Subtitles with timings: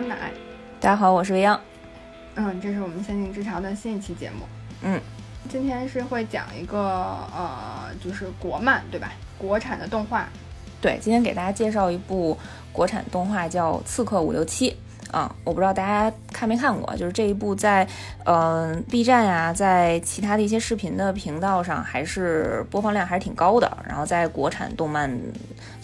[0.00, 0.16] 酸奶。
[0.80, 1.60] 大家好，我是未央。
[2.34, 4.46] 嗯，这是我们仙境之潮的新一期节目。
[4.80, 4.98] 嗯，
[5.46, 9.12] 今天是会讲一个呃，就是国漫对吧？
[9.36, 10.26] 国产的动画。
[10.80, 12.34] 对，今天给大家介绍一部
[12.72, 14.70] 国产动画叫《刺客伍六七》。
[15.14, 17.86] 啊，我不知道大家看没看过，就是这一部在，
[18.24, 23.76] 嗯，B 站呀，在其他的一些视频的频道上，还是播放量还是挺高的。
[23.86, 25.12] 然后在国产动漫、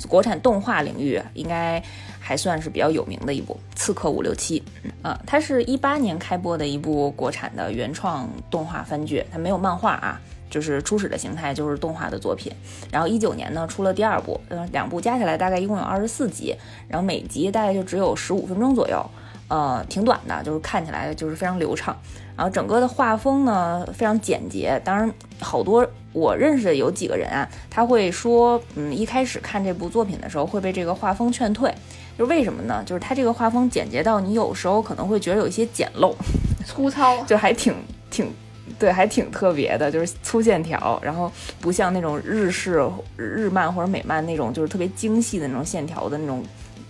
[0.08, 1.82] 国产动画领域，应该
[2.26, 4.60] 还算是比较有名的一部《刺客伍六七》。
[5.00, 12.52] 啊，它是一八年开播的一部国产的原创动画番剧，它没有漫画啊，就是初始的形态就是动画的作品。
[12.90, 16.52] 然后一九年呢出了第二部，嗯，两部加起来大概一共有二十四集，
[16.88, 19.00] 然后每集大概就只有十五分钟左右。
[19.48, 21.96] 呃，挺短的，就是看起来就是非常流畅，
[22.36, 24.80] 然后整个的画风呢非常简洁。
[24.84, 25.08] 当然，
[25.38, 31.72] 好多我认识的有几个人啊，他会说，嗯，一开始看这部作品的时候会被这个画风劝退，
[32.18, 32.82] 就是为什么呢？
[32.86, 36.14] 就是它这个画风简洁到你有时候可能会觉得有一些简陋、
[36.66, 37.74] 粗糙， 就还挺
[38.10, 38.32] 挺，
[38.78, 46.42] 对，还挺特别的，就是粗线条，然后不像那种日式日漫或者美漫那种就是特别精细的那种线条的那种。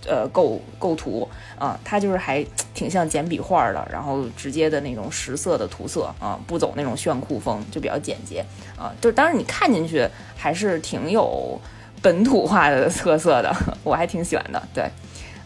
[0.05, 1.27] 呃，构构图
[1.59, 2.41] 啊，它就是还
[2.73, 8.45] 挺像简笔画的，然后直接的那种实色的涂色啊，不走那种炫酷风，就比较简洁
[8.77, 8.93] 啊。
[9.01, 11.59] 就当然你看进去还是挺有
[12.01, 13.53] 本土化的特色的，
[13.83, 14.63] 我还挺喜欢的。
[14.73, 14.89] 对，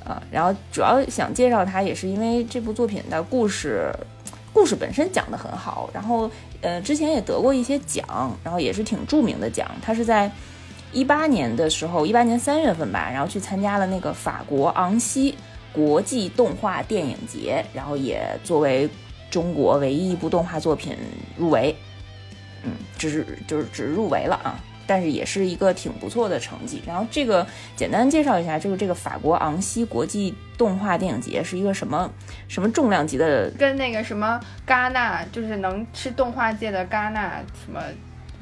[0.05, 3.93] 啊，然后主要想介绍它，也是因为这部作品的故事，
[4.53, 6.29] 故事本身讲得很好，然后
[6.61, 8.05] 呃，之前也得过一些奖，
[8.43, 10.31] 然后也是挺著名的奖，它是在。
[10.93, 15.33] 一八年的时候，一八年三月份吧，然后去参加了那个法国昂西
[15.71, 18.89] 国际动画电影节，然后也作为
[19.29, 20.97] 中国唯一一部动画作品
[21.37, 21.73] 入围，
[22.63, 24.59] 嗯，只是就是只入围了啊，
[24.91, 26.81] 但是也是一个挺不错的成绩。
[26.85, 27.47] 然后这个
[27.77, 32.11] 简单介绍一下，就是这个法国昂西国际动画电影节是一个什么
[32.49, 34.37] 什么重量级的，跟那个什么
[34.67, 37.79] 戛纳，就是能吃动画界的戛纳什么。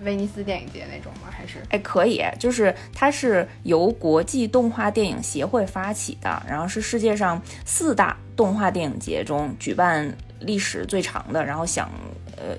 [0.06, 1.28] 威尼斯电影节那种吗？
[1.30, 10.10] 还是哎，可以，就是它是由国际动画电影协会发起的，然后是世界上四大动画电影节中举办
[10.40, 11.90] 历史最长的，然后享
[12.38, 12.56] 呃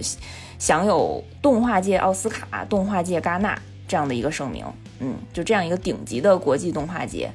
[0.59, 3.59] 享有动画界奥斯卡、动画界戛纳
[3.91, 4.65] 这样的一个声明。
[5.01, 7.29] 嗯，就这样一个顶级的国际动画节。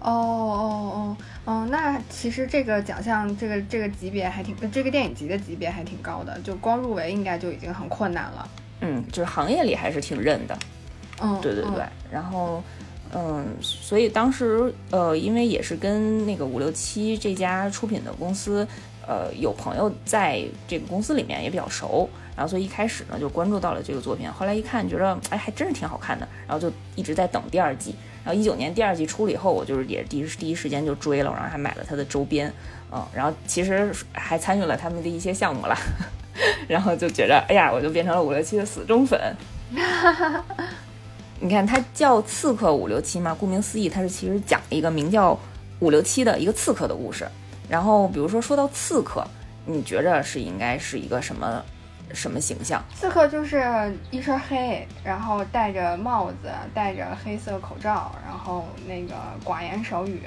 [0.00, 1.16] 哦哦哦
[1.46, 8.48] 哦，那其实这个奖项这个这个级别还挺，这个电影级的级别还挺高的，就光入围应该就已经很困难了。
[8.82, 10.58] 嗯，就是行业里还是挺认的，
[11.20, 11.82] 嗯，对对对，
[12.12, 12.62] 然后，
[13.12, 18.66] 嗯，所以当时，呃，因为也是跟那个五六七这家出品的公司，
[19.04, 27.92] 呃，有朋友在这个公司里面也比较熟，然后所以一开始呢就关注到了这个作品，后来一看觉得，哎，还真是挺好看的，然后就一直在等第二季，
[28.24, 32.52] 然后一九年第二季出了以后，我就是也第一第一时间就追了，然后还买了它的周边，
[32.92, 35.76] 嗯，然后其实还参与了他们的一些项目了。
[36.68, 39.20] 然后就觉着，哎呀，我就变成了五六七的死忠粉。
[41.40, 45.36] 你看，它叫《刺客五六七》嘛，顾名思义，它是其实讲一个名叫
[45.80, 47.26] 五六七的一个刺客的故事。
[47.68, 49.26] 然后，比如说说到刺客，
[49.66, 51.60] 你觉着是应该是一个什么
[52.14, 52.82] 什么形象？
[52.94, 53.64] 刺客就是
[54.10, 59.14] 一身黑，然后戴着帽子，戴着黑色口罩，然后那个
[59.44, 60.22] 寡言少语，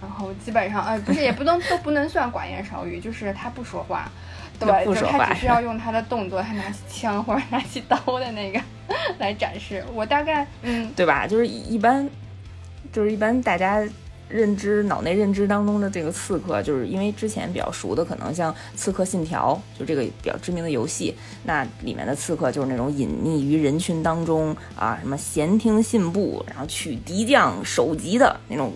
[0.00, 4.10] 然后基本上，呃， 不是，也不能都不能算寡言少语，就是他不说话。
[4.60, 8.60] 对，就他只是要用他的动作，他拿起枪或者拿起刀的那个
[9.18, 9.84] 来展示。
[9.92, 11.26] 我大概，嗯，对吧？
[11.26, 12.08] 就是一般，
[12.92, 13.82] 就是一般大家
[14.32, 28.72] 认知脑内认知当中的这个刺客，就是因为之前比较熟的，可能像《刺客信条》就这个比较知名的游戏，那里面的刺客就是那种隐匿于人群当中啊，什么闲庭信步，然后取敌将首级的那种。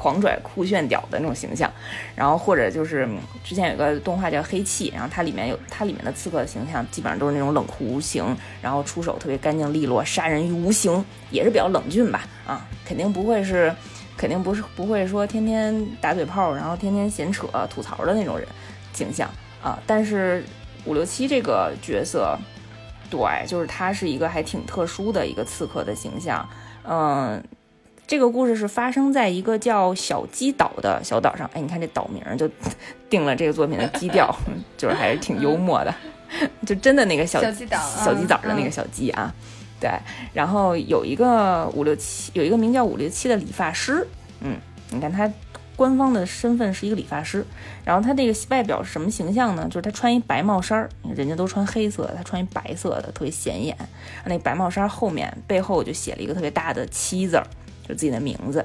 [0.00, 1.68] 狂拽酷炫屌的那种形象，
[2.14, 3.08] 然后或者就是
[3.42, 8.24] 之前有个动画叫《黑气》，然后它里面有它里面的刺客的形象，基本上都是那种冷酷无情，
[8.62, 12.24] 然后出手特别干净利落，杀人于无形，也是比较冷峻吧？
[12.46, 13.74] 啊，肯定不会是，
[14.18, 18.46] 肯定不是不会说天天打嘴炮，然后天天闲扯吐槽的那种人
[18.92, 19.30] 形象
[19.62, 19.78] 啊。
[19.86, 20.44] 但是
[20.84, 22.36] 五六七这个角色，
[23.08, 26.46] 对，就是他是一个还挺特殊的一个刺客的形象，
[26.84, 27.42] 嗯。
[28.06, 31.46] 这个故事是发生在一个叫小鸡岛的小岛上。
[31.52, 32.48] 哎，你看这岛名就
[33.10, 34.34] 定了这个作品的基调，
[34.78, 35.94] 就是还是挺幽默的。
[36.64, 39.30] 就真的那个小鸡岛，小鸡岛的那个小鸡啊，
[39.80, 39.90] 对。
[40.32, 44.06] 然后有一个五六七，有一个名叫五六七的理发师。
[44.40, 44.56] 嗯，
[44.90, 45.30] 你看他
[45.76, 47.44] 官方的身份是一个理发师。
[47.84, 49.64] 然后他这个外表是什么形象呢？
[49.66, 53.76] 就是他穿一白帽衫儿，人家都穿黑色，他穿一白色的，特别显眼。
[54.24, 57.46] 那白帽衫后面背后就写了一个特别大的七字儿。
[57.88, 58.62] 就自己的名字，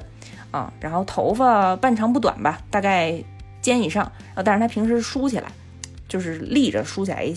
[0.50, 3.24] 啊，然后头发半长不短吧，大概
[3.62, 5.50] 肩以上，然后但是他平时梳起来，
[6.06, 7.34] 就是立着梳起来一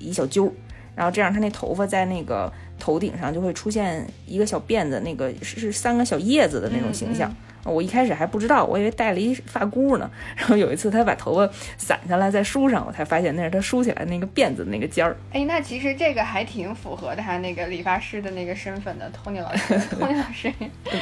[0.00, 0.52] 一小揪，
[0.96, 7.32] 然后这样他那头发在那个头顶上就会出现一个小辫子，那个是是三个小叶子的那种形象。
[7.64, 10.10] 我一开始还不知道，我以为戴了一发箍呢。
[10.34, 11.46] 然后有一次他把头发
[11.76, 15.14] 散下来再梳上，我才发现那是他梳起来那个辫子那个尖儿。
[15.32, 19.74] 哎，那其实这个还挺符合他那个理发师的那个身份的，Tony 老师。
[20.00, 20.50] Tony 老师，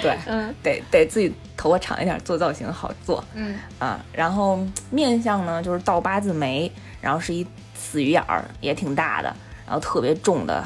[0.02, 3.22] 对，嗯，得得自己头发长一点，做造型好做。
[3.34, 4.58] 嗯啊，然后
[4.90, 9.32] 面相呢就是倒八字眉，然后是一死鱼眼儿，也挺大的，
[9.66, 10.64] 然后特别重的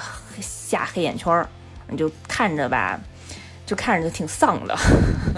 [0.70, 1.48] 下黑眼圈儿，
[1.88, 3.00] 你就看着吧，
[3.66, 4.76] 就看着就挺丧的。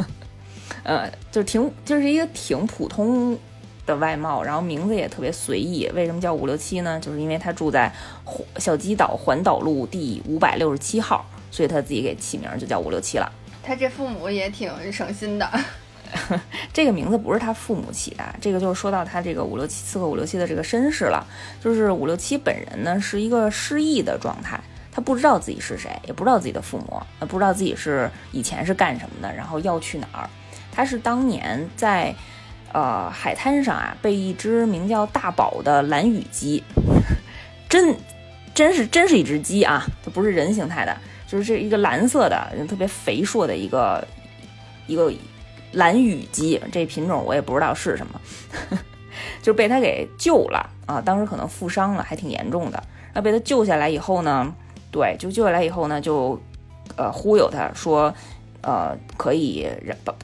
[0.85, 3.39] 呃，就挺就是一个挺普通
[3.87, 5.89] 的外貌，然后名字也特别随意。
[5.95, 6.99] 为什么叫五六七呢？
[7.01, 7.93] 就是因为他住在
[8.57, 13.31] 小鸡岛环岛路第五百六十七号，所以他自己给起名就叫五六七了。
[13.63, 15.49] 他这父母也挺省心的。
[16.75, 21.25] 这个名字不是他父母起的，这个就是说到他这个五六七刺客五六七的这个身世了。
[21.63, 24.61] 就是五六七本人呢是一个失忆的状态，
[24.95, 30.29] 他不知道自己是谁，也不知道自己的父母，呃，不知道自己是以前是干什么的，然后要去哪儿。
[30.71, 32.15] 他是当年在，
[32.73, 36.63] 呃，海滩上啊，被一只名叫大宝的蓝羽鸡，
[37.69, 37.97] 真，
[38.55, 40.97] 真是真是一只鸡啊，它不是人形态的，
[41.27, 44.07] 就是这一个蓝色的，特别肥硕的一个
[44.87, 45.13] 一个
[45.73, 48.21] 蓝羽鸡，这品种我也不知道是什么，
[49.43, 52.83] 就被他给救了啊，当时可能负伤了，还挺严重的。
[53.15, 54.55] 那被他救下来以后呢，
[54.93, 56.41] 对，就救下来以后呢，就，
[56.95, 58.15] 呃，忽悠他说。
[58.65, 59.69] 呃，可以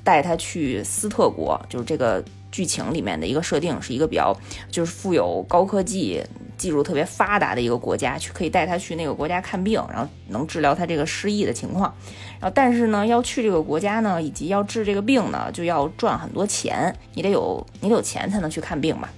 [0.04, 2.22] 带他去斯特国，就是这个
[2.52, 4.32] 剧情里面的一个设定，是一个比较
[4.70, 6.22] 就是富有高科技、
[6.56, 11.92] 技术特别发达的一个国家，去可以带他去那个国家看病，然后能治疗他这个失忆的情况。
[12.38, 19.08] 然后，但是呢，要去这个国家呢，以及要治这个病呢，就要赚很多钱，你得有你得有钱才能去看病嘛。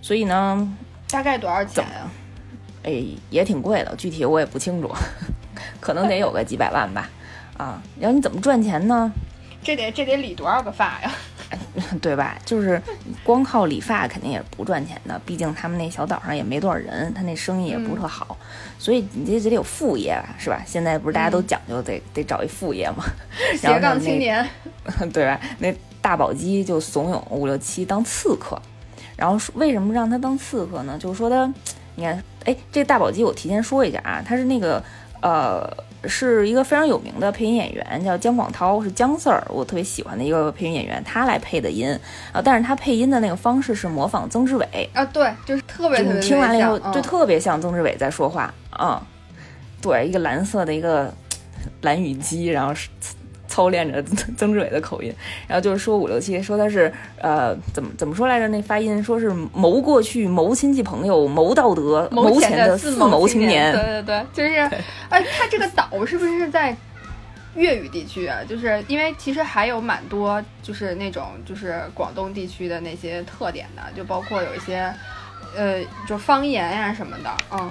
[0.00, 0.74] 所以呢，
[1.10, 2.10] 大概多少钱呀？
[2.84, 4.90] 哎，也挺贵的，具体我也不清楚，
[5.80, 7.10] 可能得有个几百万吧。
[7.56, 9.10] 啊，然后你怎么赚钱呢？
[9.62, 11.10] 这得这得理多少个发呀？
[12.02, 12.36] 对吧？
[12.44, 12.80] 就是
[13.22, 18.36] 光靠理发肯定也不赚钱的，毕竟他们那小岛上也没多少人，他那生意也不是特好，
[18.78, 20.62] 所以你这得有副业吧，是吧？
[20.66, 23.04] 现在不是大家都讲究得得找一副业吗？
[23.56, 24.46] 斜杠青年，
[25.12, 25.40] 对吧？
[25.58, 25.72] 那
[26.02, 28.60] 大宝鸡就怂恿五六七当刺客，
[29.16, 30.98] 然后为什么让他当刺客呢？
[30.98, 31.52] 就是说他，
[31.94, 34.82] 你看，哎，这大宝鸡我提前说一下啊，他是那个
[35.20, 35.68] 呃。
[36.06, 41.98] 是一个非常有名的配音演员，叫姜广涛，是姜 Sir，我特别喜欢的一个配音演员，他来配的音
[42.30, 42.42] 啊。
[42.44, 49.02] 但是他配音的那个方式是模仿曾志伟啊，对，就是特别特别听完了以后，就特别像曾志伟在说话啊。
[49.80, 51.10] 对，一个蓝色的一个
[51.80, 52.90] 蓝雨鸡，然后是。
[53.54, 54.02] 操练着
[54.36, 55.14] 曾志伟的口音，
[55.46, 58.48] 然后就是说五六七，说他是呃怎么怎么说来着？
[58.48, 63.72] 那发音说是谋过去、谋亲戚朋友、谋道德、谋钱的四谋青年。
[63.72, 64.58] 对对对，就是，
[65.08, 66.76] 哎，他这个岛是不是在
[67.54, 68.40] 粤语地区啊？
[68.42, 74.92] 就是因为其实还有蛮多就是那种就是广东地区的那些特点的，就包括有一些
[75.56, 77.70] 呃就方言呀什么的，嗯，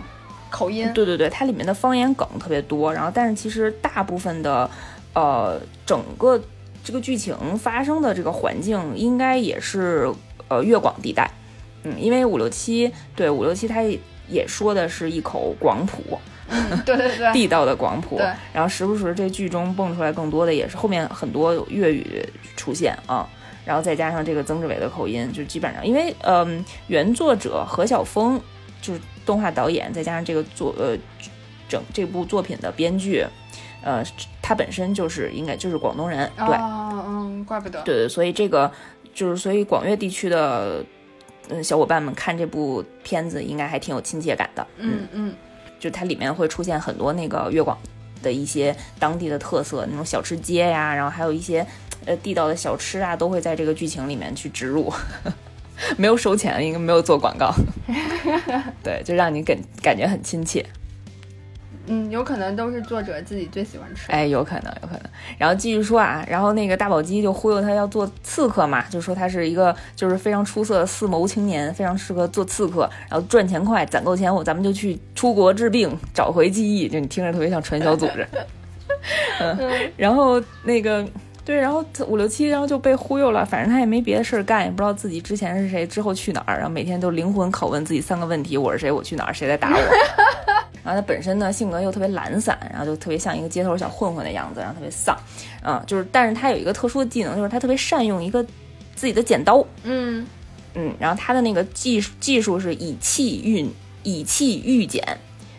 [0.50, 0.90] 口音。
[0.94, 4.70] 对对对，它里面的方言梗特别多，然后但是其实大部分的。
[5.16, 6.42] 呃，整个
[6.84, 10.12] 这个剧情发生的这个环境应该也是
[10.48, 11.30] 呃粤广地带，
[11.84, 13.82] 嗯，因为五六七对五六七，他
[14.28, 16.20] 也说的是一口广普，
[16.86, 22.26] 对对对， 地道的广普，对，然后时不时这剧中蹦出来更多的也是后面很多粤语
[22.56, 23.28] 出现啊，
[23.66, 28.40] 然后再加上这个曾志伟的口音，就基本上因为嗯原作者何晓峰
[28.82, 30.98] 就是动画导演，再加上这个作呃
[31.68, 33.26] 整这部作品的编剧。
[33.86, 34.02] 呃，
[34.44, 38.70] 他本身就是应该就是广东人，对，嗯，怪不得，对对，所以这个
[39.14, 40.84] 就是所以广粤地区的
[41.50, 45.34] 嗯小伙伴们看这部片子应该还挺有亲切感的，嗯嗯，
[45.80, 47.78] 就它里面会出现很多那个粤广
[48.22, 51.66] 的一些当地的特色那种小吃街呀，然后还有一些
[52.06, 54.92] 呃地道的小吃啊，都会在这个剧情里面去植入，
[55.96, 57.54] 没有收钱，应该没有做广告，
[58.84, 60.66] 对，就让你感感觉很亲切。
[61.88, 64.12] 嗯，有可能都是作者自己最喜欢吃。
[64.12, 65.04] 哎，有可能，有可能。
[65.38, 76.88] 然后继续说啊，然后那个大宝鸡就忽悠他要做刺客嘛，就说他是一个就是非常出色的四谋青年，非常适合做刺客，然后赚钱快，攒够钱，我咱们就去出国治病，找回记忆。
[76.88, 78.26] 就你听着特别像传销组织。
[79.42, 79.58] 嗯，
[79.98, 81.06] 然后那个
[81.44, 88.90] 对，然后五六七，然后就被忽悠了，反正他也没别的事儿干，也不知道自己之前是谁，之后去哪儿，然后每天都灵魂拷问自己三个问题：我是谁？
[88.90, 89.34] 我去哪儿？
[89.34, 89.78] 谁在打我？
[90.84, 95.18] 然后他本身呢性格又特别懒散，然后就特别像一个街头小混混的样子，然后特别丧，
[95.64, 98.44] 嗯，就是，但是他有一个特殊的技能，就是他特别善用一个
[98.96, 100.26] 自己的剪刀，嗯，
[100.74, 103.72] 嗯，然后他的那个技术技术是以气运
[104.04, 105.02] 以气御剪，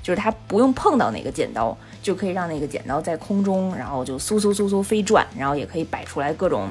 [0.02, 6.70] 就是他不用碰到那个剪刀，就可以让那个剪刀在空中，然后就嗖嗖嗖嗖飞转，然后也可以摆出来各种，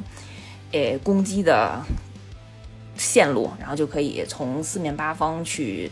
[0.72, 1.82] 呃，攻击的
[2.96, 5.90] 线路，然后就可以从四面八方去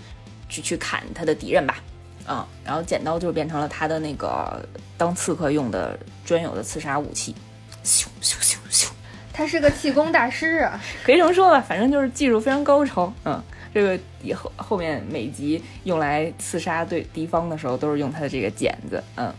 [0.48, 1.78] 去去砍他的敌人吧，
[2.26, 4.64] 啊、然后剪刀就变成了他的那个
[4.98, 7.36] 当刺客用的专有的刺杀武器，
[7.84, 8.90] 咻咻咻咻。
[9.34, 10.80] 他是个气功大师啊。
[11.04, 13.12] 可以这么说吧，反正就是技术非常高超。
[13.26, 13.42] 嗯，
[13.74, 19.04] 这个以后后面每集用来刺杀对敌方的时候，都是用他的这个剪子。
[19.16, 19.34] 嗯，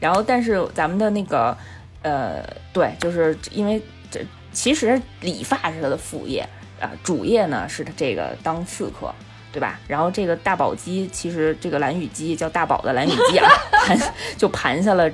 [0.00, 1.56] 然后但是咱们的那个
[2.02, 4.20] 呃，对，就是因为这
[4.52, 6.46] 其实理发是他的副业
[6.80, 9.14] 啊、主业呢是他这个当刺客。
[9.52, 9.78] 对吧？
[9.86, 15.10] 然后这个大宝鸡，其实这个蓝羽鸡叫大宝的蓝羽鸡啊，盘就盘下了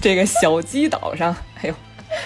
[0.00, 1.36] 这个小鸡岛上。
[1.60, 1.74] 哎呦，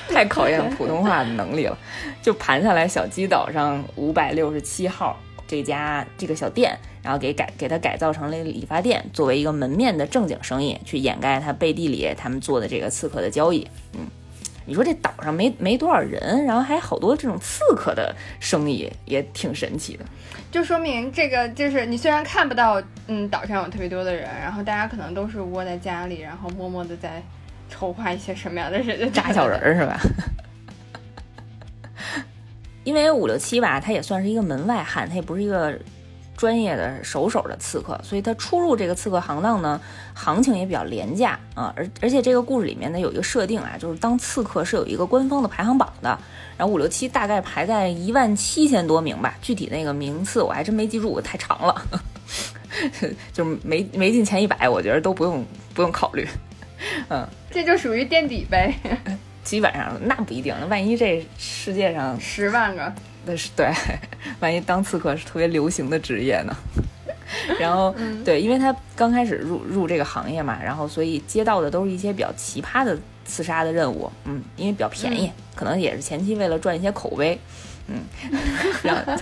[0.08, 1.76] 太考验普通话的能力了。
[2.22, 5.18] 就盘下来小鸡岛上五百六十七号
[5.48, 13.66] 这家这个小店，然后给改给它改造成了理发店，作为一个门面的正经生意，去掩盖它背地里他们做的这个刺客的交易。
[13.94, 14.06] 嗯，
[14.64, 20.04] 你说这岛上没没多少人，然后还好多这种刺客的生意，也挺神奇的。
[20.50, 27.22] 就说明这个就是你虽然看不到，嗯，岛上有特别多的人，然后大家可能都是窝在家里，然后默默的在
[27.70, 30.00] 筹划一些什么样的人扎小人儿是吧？
[32.84, 35.78] 因为五六七吧，他也算是一个门外汉，他也不是一个
[36.36, 39.80] 专业的手手的刺客，所以他出入这个刺客行当呢，
[40.14, 41.72] 行情也比较廉价啊。
[41.76, 46.18] 而而且这个故事里面呢有一个设定啊，就是当刺客是有一个官方的排行榜的，
[46.56, 51.86] 然后五六七大概排在一万七千多名吧，具体那个名次我还真没记住，太长了，
[53.32, 56.26] 就没没进前一百，我觉得都不用不用考虑，
[57.08, 57.26] 嗯。
[57.54, 58.74] 这就属于垫底呗，
[59.44, 62.90] 基本上那不一定，万一这世界上十万个，
[63.24, 63.70] 那是对，
[64.40, 66.56] 万一当刺客是特别流行的职业呢？
[67.58, 77.38] 然后、对，因为他刚开始入入这个行业嘛，然后所以接到的都是一些比较奇葩的刺杀的任务，嗯，因为比较便宜，可能也是前期为了赚一些口碑，
[77.86, 78.02] 嗯，
[78.82, 79.12] 然后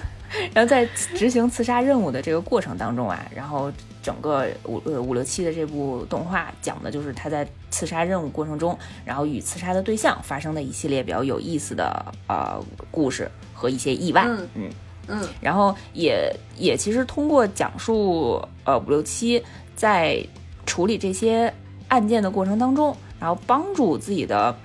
[0.53, 3.71] 然后在执行刺杀任务的这个过程当中啊，然后
[4.03, 14.71] 整个五呃五六七的这部动画讲的就是他在刺杀任务过程中，然后与刺杀的对象发生的一系列比较有意思的呃故事和一些意外，嗯嗯。
[15.09, 15.29] 嗯。
[15.41, 19.43] 然后也也其实通过讲述呃五六七
[19.75, 20.25] 在
[20.67, 21.53] 处理这些
[21.89, 24.57] 案件的过程当中，然后帮助自己的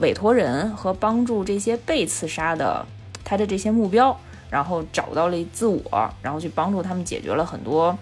[0.00, 2.84] 委托人和帮助这些被刺杀的
[3.24, 4.14] 他的这些目标，
[4.50, 7.96] 然后找到了自我，然后去帮助他们解决了很多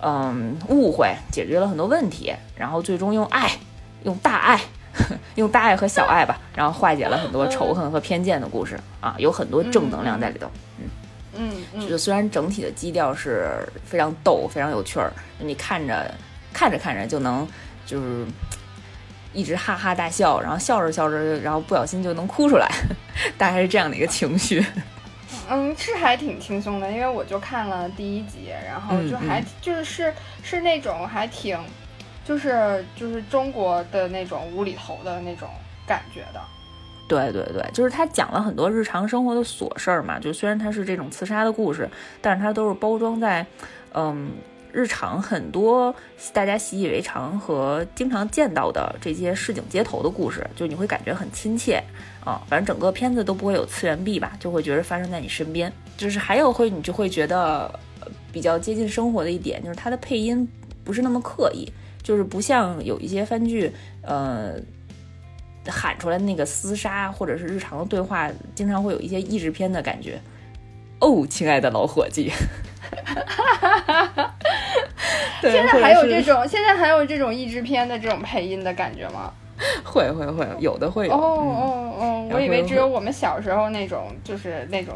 [0.00, 3.50] 嗯误会，解决了很多问题，然后最终用爱，
[4.04, 4.60] 用大爱。
[5.36, 10.50] 用大爱和小爱吧， 然后化解了很多仇恨和偏见的故事啊，有很多正能量在里头。
[11.34, 13.50] 嗯嗯就虽然整体的基调是
[13.84, 16.10] 非常逗、非常有趣儿，你看着
[16.50, 17.46] 看着看着就能
[17.84, 18.24] 就是
[19.34, 22.66] 一直哈哈大笑，然后笑着笑着，然后不小心就能哭出来，
[23.36, 24.64] 大概是这样的一个情绪。
[25.50, 31.58] 嗯，是还挺轻松的，因为我就看了第一集，然后嗯就还、嗯就是是是那种还挺，
[32.24, 35.48] 就是就是中国的那种无厘头的那种
[35.86, 36.40] 感觉的。
[37.08, 41.88] 对对对，就是他讲了很多日常生活的琐事儿嘛，就虽然他是这种刺杀的故事，
[42.20, 43.46] 但是他都是包装在
[43.94, 44.30] 嗯
[44.76, 45.94] 日常很多
[46.34, 51.82] 大家习以为常和经常见到的这些市井街头的故事，就你会感觉很亲切
[52.22, 52.42] 啊。
[52.46, 55.72] 反正整个片子都不会有次元壁吧，就会觉得发生在你身边。
[55.96, 57.80] 就是还有会你就会觉得
[58.30, 60.46] 比较接近生活的一点，就是它的配音
[60.84, 61.66] 不是那么刻意，
[62.02, 64.56] 就是不像有一些番剧，呃。
[65.68, 70.20] 喊出来那个厮杀或者是日常的对话，经常会有一些译制片的感觉。
[71.00, 72.30] 哦，亲爱的老伙计，
[75.42, 79.32] 对现在还有这种，现在还有这种译制片的这种配音的感觉吗？
[79.84, 84.94] 会会会有的会有，哦嗯哦哦，我以为只有我们小时候那种，就是那种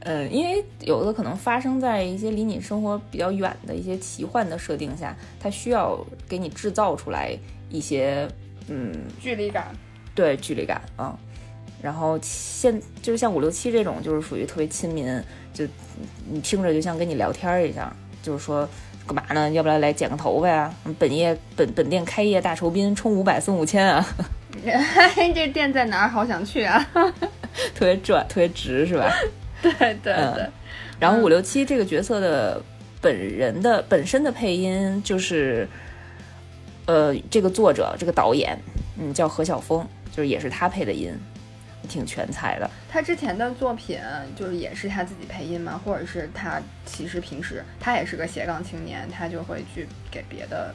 [0.00, 7.36] 嗯，因为有的可能发生在一些离你生活比较远的一些奇幻的设定下，它需要给你制造出来
[7.68, 8.26] 一些
[8.68, 9.68] 嗯距离感。
[10.14, 11.16] 对距离感啊、
[11.82, 15.06] 然后现就是像五六七这种，就是属于特别亲民，
[15.52, 15.64] 就
[16.30, 18.68] 你听着就像跟你聊天一样，就是说
[19.06, 19.50] 干嘛呢？
[19.50, 20.74] 要不然来剪个头发呀？
[20.98, 24.06] 本业本本店开业大酬宾，充五百送五千啊，
[25.34, 26.08] 这店在哪儿？
[26.08, 26.84] 好想去啊！
[27.74, 29.10] 特别赚，特别值是吧？
[29.62, 30.48] 对对嗯对，
[31.00, 32.62] 然后五六七这个角色的
[33.00, 35.66] 本人的本身的配音就是，
[36.86, 38.56] 呃，这个作者这个导演，
[38.98, 41.12] 嗯，叫何晓峰，就是也是他配的音，
[41.88, 42.70] 挺全才的。
[42.88, 43.98] 他之前的作品
[44.36, 45.80] 就是也是他自己配音嘛？
[45.84, 50.74] 或者是他其实平时他也是个斜杠青年，他就会去给别的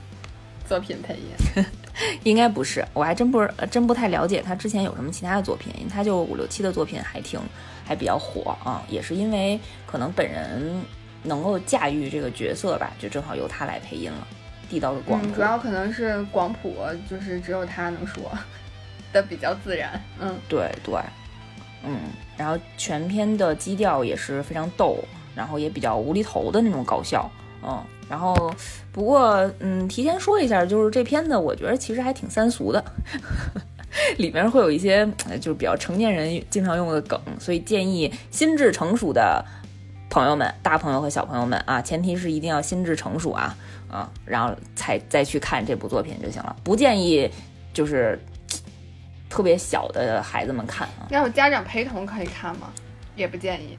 [0.67, 1.63] 作品配音？
[2.23, 7.39] 应该不是，我还真不是真不太了解他之前有什么其他的作品，因为他就五六七的作品还挺
[7.85, 10.81] 还比较火啊，也是因为可能本人
[11.21, 14.27] 能够驾驭这个角色吧，就正好由他来配音了。
[14.69, 16.75] 地道的广谱，主要可能是广普，
[17.07, 18.31] 就是只有他能说
[19.13, 20.01] 的比较自然。
[20.19, 20.95] 嗯，对对，
[21.85, 21.99] 嗯，
[22.35, 24.97] 然后全篇的基调也是非常逗，
[25.35, 27.29] 然后也比较无厘头的那种搞笑。
[27.63, 28.53] 嗯，然后
[28.91, 32.83] 不过嗯，提前说一下，就是这片子我觉得其实还挺三俗的，
[34.17, 35.07] 里面会有一些
[35.39, 39.45] 就是比较成年人经常用的梗，所以建议心智成熟的
[40.09, 43.55] 朋友们、大朋友和小朋友们啊，前提是一定要心智成熟啊。
[43.89, 47.29] 啊，然后才再去看这部作品就行了，不建议
[47.75, 48.19] 就是
[49.33, 51.09] 特别小的孩子们看啊。
[51.09, 52.69] 要有家长陪同可以看吗？
[53.15, 53.75] 也不建议。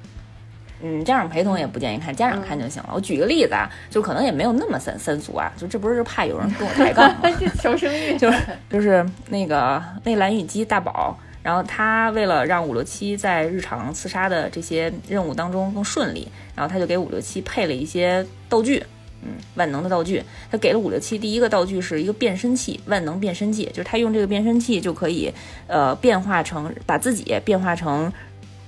[0.82, 2.90] 嗯，家长陪同也不建议看，家长看就行了。
[2.92, 7.30] 我举个例子啊，就可能也没有那么三三俗啊，就这不是怕有人跟我抬杠吗？
[7.62, 18.84] 求生欲 就是就是那个那蓝雨姬大宝，然后他为了让五六七在日常刺杀的这些任务当中更顺利，然后他就给五六七配了一些道具。
[19.26, 21.18] 嗯，万能的道具，他给了五六七。
[21.18, 25.32] 第一个道具是一个变身器，万能变身器，就是他用这个变身器就可以，
[25.66, 28.12] 呃，变化成把自己变化成，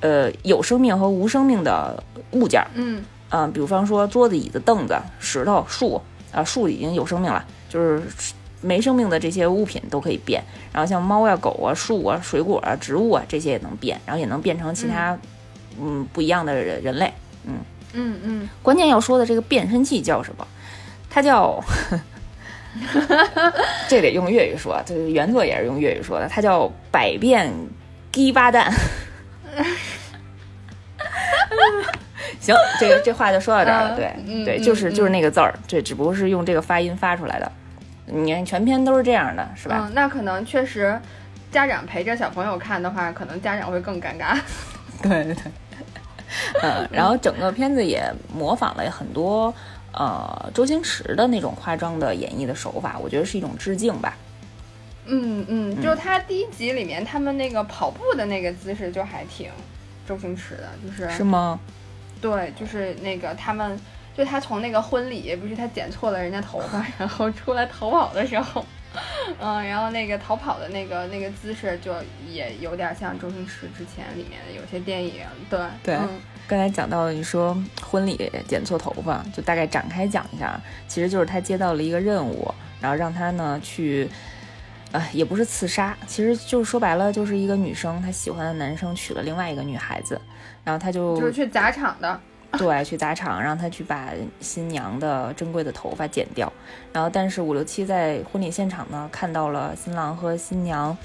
[0.01, 2.65] 呃，有生命和无生命的物件。
[2.75, 6.01] 嗯，啊，比方说桌子、椅子、凳子、石头、树，
[6.33, 8.03] 啊，树已经有生命了，就是
[8.63, 10.43] 没生命的这些物品都可以变。
[10.73, 15.19] 然后像猫呀、狗啊、树啊、水果啊、植物啊这些也能变，然后也能变成其他，
[15.79, 17.13] 嗯，不一样的人人类。
[17.45, 17.55] 嗯。
[17.93, 20.47] 嗯嗯，关键要说的这个变身器叫什么？
[21.11, 21.59] 它叫，
[23.89, 27.53] 这得用粤语说，这原作也是用粤语说的，它叫百变
[28.13, 28.71] 鸡巴蛋。
[32.41, 33.97] 行，这个这话就说到这儿了。
[33.97, 37.51] 对对，就是就是那个字儿，这只不过是用这个发音发出来的。
[38.07, 39.87] 你看全篇都是这样的，是吧？
[39.89, 41.01] 嗯，那可能确实，
[41.51, 44.39] 家长陪着小朋友看的话，可能家长会更尴尬。
[45.03, 45.43] 对 对对。
[46.63, 49.53] 嗯，然后整个片子也模仿了很多，
[49.93, 54.17] 呃，周星驰的那种夸张的演绎的手法，我觉得是一种致敬吧。
[55.07, 59.51] 嗯嗯，就他第一集里面他们那个跑步的那个姿势就还挺
[60.07, 61.61] 周星驰的，就是是吗？
[62.21, 63.79] 对，就是那个他们，
[64.17, 68.65] 就他从那个婚礼不是他剪错了人家头发，然后出来逃跑的时候。
[69.41, 71.95] 嗯，然后那个逃跑的那个那个姿势，就
[72.29, 75.25] 也有点像周星驰之前里面的有些电影。
[75.51, 75.97] 对对，
[76.47, 84.09] 刚才讲到你说婚礼剪错头发，就大概展开讲一下，其实就是他接到了一个任务，然后让他呢去，
[84.93, 90.21] 呃，也不是刺杀，其实就是说白了，就是一个女生她喜欢的男生娶了另外一个女孩子，
[90.65, 92.21] 然后他就就是去砸场的。
[92.57, 96.51] 对，去砸场，让他去把新娘的珍贵的头发剪掉。
[96.93, 100.97] 然后，但是五六七在婚礼现场呢，看到了新郎和新娘，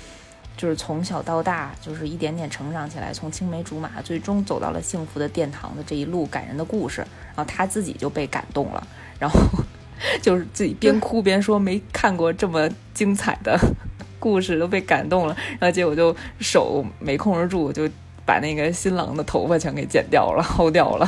[0.55, 7.01] 就是从小到大，就是一点点成长起来，从青梅竹马，最终走到了幸福的殿堂的这一路感人的故事。
[7.35, 8.87] 然后他自己就被感动了，
[9.19, 9.39] 然后
[10.21, 13.59] 就是自己边哭边说没看过这么精彩的
[14.19, 15.35] 故事，都被感动了。
[15.59, 17.89] 然后结果就手没控制住，就。
[18.31, 21.05] 把那个新郎的头发全给剪掉了，薅掉了。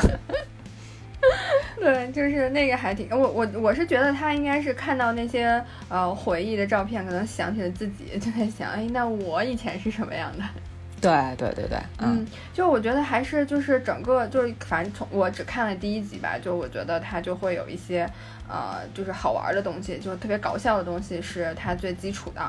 [1.79, 10.43] 对，就是那个还挺我我我是觉得他应该是看到那些呃回忆的照片，可能想起了自己，就在想，哎，那我以前是什么样的？
[11.04, 18.10] 对对对对，嗯，就我觉得还是就是整个就是反正从我只看了第一集吧，就我觉得它就会有一些。
[18.46, 22.42] 呃，就是好玩的东西，就是特别搞笑的东西，是它最基础的。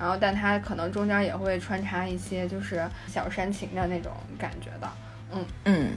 [0.00, 4.90] 然后，但它可能中间也会穿插一些就是小煽情的那种感觉的。
[5.30, 5.90] 嗯嗯，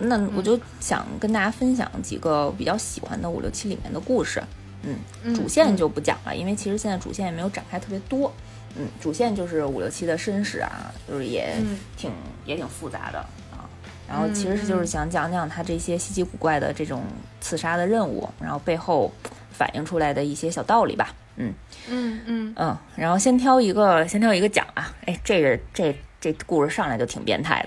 [0.00, 4.42] 那我就想跟大家分享几个比较喜欢的五六七里面的故事。
[4.82, 8.30] 嗯，主线就不讲了，因为其实现在主线也没有展开特别多。
[8.78, 11.54] 嗯，主线就是五六七的身世啊，就是也
[11.96, 12.10] 挺
[12.44, 13.18] 也挺复杂的
[13.50, 13.68] 啊。
[14.08, 17.02] 然后其实是就是想讲讲他这些稀奇古怪的这种
[17.40, 19.12] 刺杀的任务，然后背后
[19.50, 21.14] 反映出来的一些小道理吧。
[21.36, 21.52] 嗯
[21.88, 22.76] 嗯嗯嗯。
[22.96, 24.94] 然后先挑一个，先挑一个讲啊。
[25.06, 27.66] 哎，这个这这故事上来就挺变态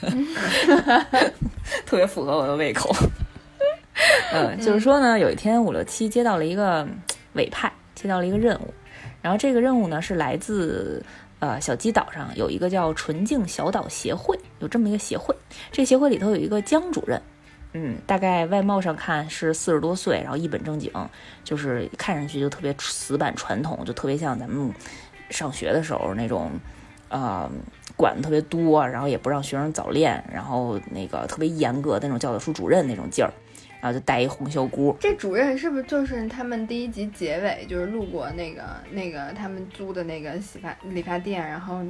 [0.00, 0.10] 的，
[1.86, 2.94] 特别符合我的胃口。
[4.32, 6.86] 嗯，就是说呢，有一天五六七接到了一个
[7.32, 8.72] 委派，接到了一个任务，
[9.28, 11.04] 然后这个任务呢是来自。
[11.40, 15.32] 呃，小鸡岛上有一个叫纯净小岛协会，有这么一个协会。
[15.70, 17.22] 这协会里头有一个江主任，
[17.74, 20.90] 嗯，大概外貌上看是四十多岁，然后一本正经，
[21.44, 24.74] 就是看上去就特别死板传统，就特别像咱们
[25.30, 26.50] 上学的时候那种，
[27.08, 27.48] 呃，
[27.94, 33.32] 管的特别多，然后也不让学生早恋，然后那个特别严格那种教导处主任那种劲儿，
[33.80, 34.96] 然后就戴一红袖箍。
[35.00, 41.82] 这主任是不是就是他们第一集结尾就是路过那个那个他们租的那个洗发理发店，然后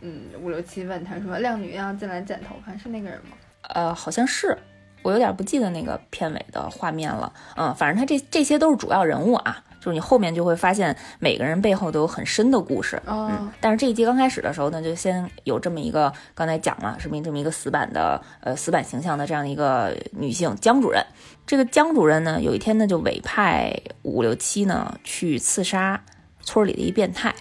[0.00, 3.36] 嗯五六七问他说靓女要进来剪头发是那个人吗？
[3.62, 4.56] 呃，好像是，
[5.02, 7.32] 我有点不记得那个片尾的画面了。
[7.56, 9.64] 嗯，反正他这这些都是主要人物啊。
[9.84, 21.04] 就是你后面就会发现每个人背后都有很深的故事，嗯，但是这一集刚开始的时候呢，就先有这么一个刚才讲了，是这么一个死板的呃死板形象的这样的一个女性江主任。
[21.46, 26.02] 这个江主任呢，有一天呢就委派五六七呢去刺杀
[26.40, 27.34] 村里的一变态。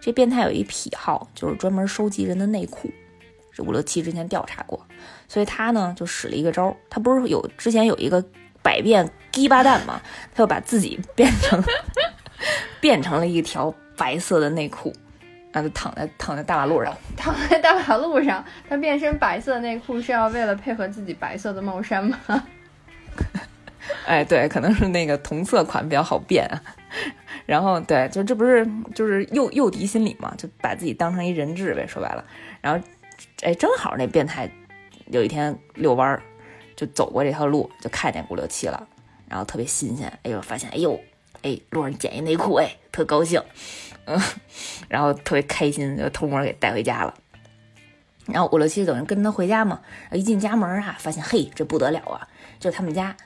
[0.00, 2.90] 这变态有一癖好，就是专门收集人的内裤。
[3.52, 4.80] 这五六七之前调查过，
[5.28, 8.24] 所以他呢就使了一个招儿，他不是有之前有一个。
[8.62, 10.00] 百变鸡巴蛋嘛，
[10.34, 11.62] 他就把自己变成
[12.80, 14.92] 变成了一条白色的内裤，
[15.52, 18.44] 然后就躺在躺在大马路上，躺在大马路上。
[18.68, 22.18] 他变身白色内裤是要为了配合自己白色的帽衫吗？
[24.06, 26.48] 哎，对，可能是那个同色款比较好变。
[27.46, 32.24] 然后对，就这不是就是诱诱敌心理嘛，就把自己当成一人质呗，说白了。
[32.60, 32.84] 然后
[33.42, 34.48] 哎，正好那变态
[35.06, 36.22] 有一天遛弯儿。
[36.76, 38.86] 就走过这条路，就看见五六七了，
[39.28, 40.98] 然后特别新鲜，哎呦，发现哎呦，
[41.42, 43.42] 哎，路上捡一内裤，哎，特高兴，
[44.06, 44.20] 嗯，
[44.88, 47.14] 然后特别开心，就偷摸给带回家了。
[48.26, 49.80] 然后五六七等于跟他回家嘛，
[50.12, 52.28] 一进家门啊，发现嘿，这不得了啊，
[52.60, 53.16] 就他们家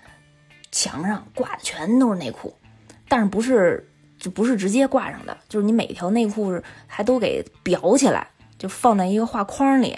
[0.72, 2.54] 墙上挂的全都是内裤，
[3.09, 8.26] 但是不是就不是直接挂上的，就是你每条内裤还都给裱起来，
[8.59, 9.96] 就放在一个画框里。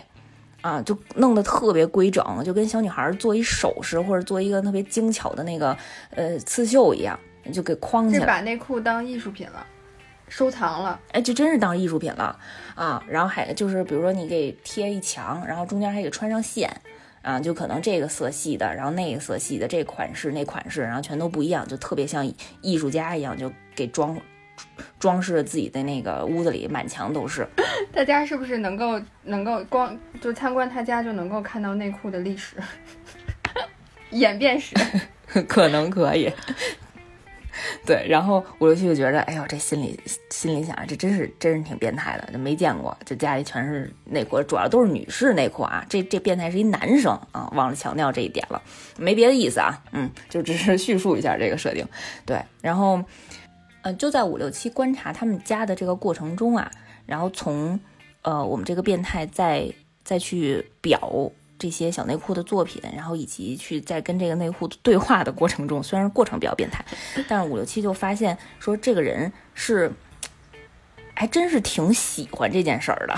[0.68, 5.74] 啊，就弄得特别规整，就跟小女孩做一首饰或者做一个特别精巧的那个
[6.10, 7.18] 呃刺绣一样，
[7.50, 8.20] 就给框起来。
[8.20, 9.66] 就把内裤当艺术品了，
[10.28, 11.00] 收藏了。
[11.12, 12.38] 哎，就真是当艺术品了
[12.74, 13.02] 啊！
[13.08, 16.70] 然后还就是比如说你给贴一墙，然后中间还给穿上线
[17.22, 24.20] 啊，就可能这个色系的，然后那个色系的，这款式那款式，然后全都不一样，就特别像艺术家一样，就给装。
[24.98, 27.46] 装饰自己的那个屋子里，满墙都是。
[27.92, 32.56] 大家是不是能够能够光就参观他家就能够看到内裤的历史
[34.10, 34.74] 演变史？
[35.46, 36.32] 可能可以。
[37.84, 39.98] 对，然后五六七就觉得，哎呦，这心里
[40.30, 45.84] 心里想，这真是真是挺变态的，就没见过，这家里全是内裤，主要都是女士内裤啊。
[45.88, 48.62] 这这变态是一男生啊，忘了强调这一点了，
[48.96, 51.86] 没别的意思啊，嗯，就只是叙述一下这个设定。
[52.24, 53.02] 对，然后。
[53.94, 56.70] 就在五六七观察他们家的这个过程中啊，
[57.06, 57.78] 然后从
[58.22, 59.72] 呃我们这个变态再
[60.04, 66.84] 再去表这些小内裤的作品，然后以及去在跟这个内裤对话的过程中，虽然过程比较变态，
[67.28, 69.92] 但是五六七就发现说这个人是
[71.14, 73.14] 还真是挺喜欢这件事儿的。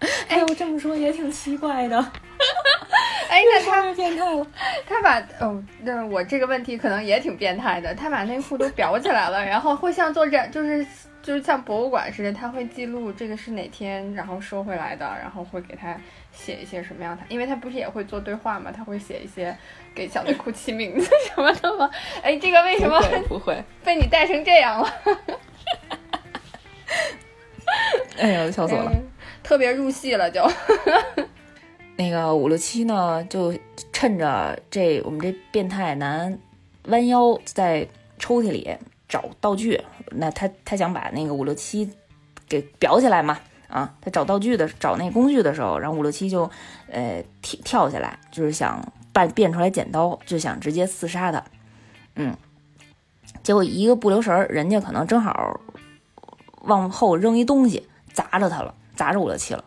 [0.28, 2.12] 哎，我这么说也挺奇怪的。
[3.28, 4.46] 哎，那他变态了。
[4.86, 7.94] 他把哦，那我这个问题可能也挺变态的。
[7.94, 10.86] 他把内裤都裱起来了， 然后会像做展，就是
[11.22, 15.94] 就是像博物馆似的，他会记录这个是哪天，然后收回来的，然后会给他
[16.32, 17.22] 写一些什么样的。
[17.28, 19.54] 因为他不是也会做对话嘛，他会写一些
[19.94, 21.90] 给小内裤起名字什么的吗？
[22.22, 22.98] 哎，这个为什么
[23.28, 24.88] 不会被你带成这样了？
[28.18, 28.92] 哎呀，笑死我了，
[29.42, 30.42] 特别入戏了就。
[31.98, 33.52] 那个五六七呢，就
[33.92, 36.38] 趁着这我们这变态男
[36.84, 37.88] 弯腰在
[38.20, 38.76] 抽屉里
[39.08, 39.82] 找道具，
[40.12, 41.90] 那他他想把那个五六七
[42.48, 46.48] 给裱起来嘛，啊，他找道具的找那工具的时候，然后五六七就
[46.88, 48.80] 呃跳跳下来，就是想
[49.12, 51.44] 扮变出来剪刀，就想直接刺杀他，
[52.14, 52.36] 嗯，
[53.42, 55.60] 结果一个不留神，人家可能正好
[56.62, 59.64] 往后扔一东西砸着他了，砸着五六七了。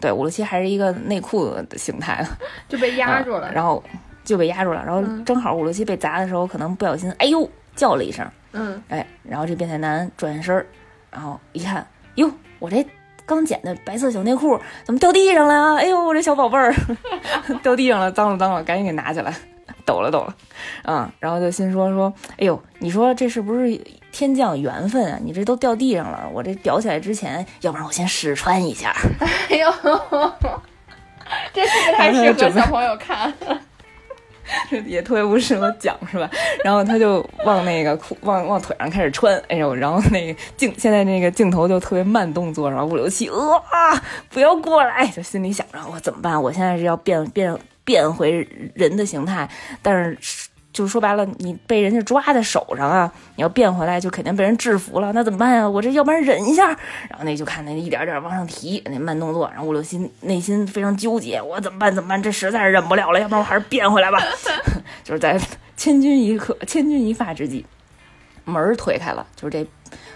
[0.00, 2.24] 对，五六七还是一个内裤的形态，
[2.68, 3.82] 就被压住了，然后
[4.24, 10.66] 就被压住了，然后正好五六七被砸的时候，可能不小心，哎呦叫了一声，嗯，哎，然后这变态男转身，
[11.10, 12.84] 然后一看，哟，我这
[13.26, 15.76] 刚捡的白色小内裤怎么掉地上了啊？
[15.76, 16.74] 哎呦，我这小宝贝儿
[17.62, 19.34] 掉地上了，脏了脏了，赶紧给拿起来。
[19.86, 20.34] 抖了抖了，
[20.84, 23.78] 嗯，然后就心说说，哎呦，你说这是不是
[24.14, 25.18] 天降缘分啊？
[25.20, 28.94] 你这都掉地上了，我这裱起来之前，要不然我先试穿一下。
[29.50, 29.68] 哎呦，
[31.52, 33.34] 这是不太适合小朋友看，
[34.86, 36.30] 也特别不适合讲是吧？
[36.62, 43.60] 然后他就往那个裤往往腿上开始穿，哎呦，然后那个镜现在那个镜头就特别慢动作，然后五六七，哇，
[44.30, 46.40] 不要过来，就心里想着我怎么办？
[46.40, 47.58] 我现在是要变变。
[47.86, 49.46] 变回人的形态，
[49.82, 50.16] 但是
[50.74, 55.66] 就是说白了，你被人家抓在手上啊，你要变回来就肯定被人制服了，那怎么办呀？
[55.66, 56.66] 我这要不然忍一下。
[57.08, 61.94] 然后那就看那一点点往上提，那慢动作，然后五六七内心非常纠结，我怎么办？
[61.94, 62.20] 怎么办？
[62.20, 64.18] 这实在是忍不了了，要不然我还是变回来吧。
[65.04, 65.40] 就是在
[65.76, 67.64] 千钧一刻、千钧一发之际，
[68.44, 69.64] 门儿推开了，就是这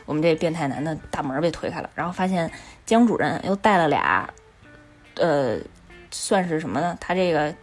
[0.07, 2.51] 我们这变态男的大门被推开了，然后发现
[2.85, 4.29] 江主任又带了俩，
[5.14, 5.57] 呃，
[6.11, 6.99] 算是什么呢？
[7.01, 7.55] 他这个。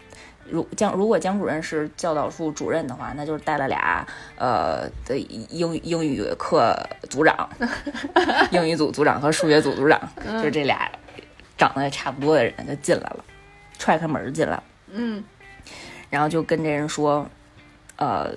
[0.49, 6.77] 如江如果江主任是教导处主任的话，那就是带了俩呃的英英语课
[7.09, 7.49] 组长，
[8.51, 10.91] 英语组组长和数学组组长，就是这俩
[11.57, 13.25] 长得也差不多的人就进来了，
[13.79, 15.23] 踹开门进来了，嗯，
[16.09, 17.27] 然后就跟这人说，
[17.95, 18.29] 呃，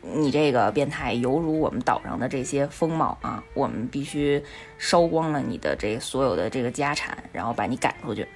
[0.00, 4.42] 你这个变态犹如我们岛上的这些风貌啊，我们必须
[4.78, 8.26] 烧光了你的这所有的这个家产，然后把你赶出去，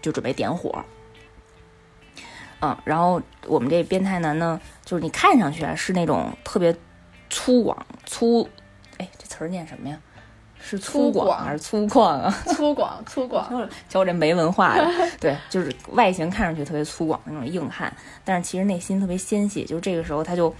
[0.00, 0.84] 就准备点火。
[2.62, 6.74] 嗯，然后我们这变态男呢，就是你看上去啊是那种特别
[7.28, 8.48] 粗犷粗，
[8.98, 9.98] 哎，这词儿念什么呀？
[10.64, 12.30] 是粗犷还是粗犷啊？
[12.46, 14.88] 粗 犷粗犷，瞧 我这没文化的。
[15.18, 17.92] 对，就是外形看上去特别粗犷那种硬汉，
[18.24, 19.64] 但是其实内心特别纤细。
[19.64, 20.54] 就这个时候，他就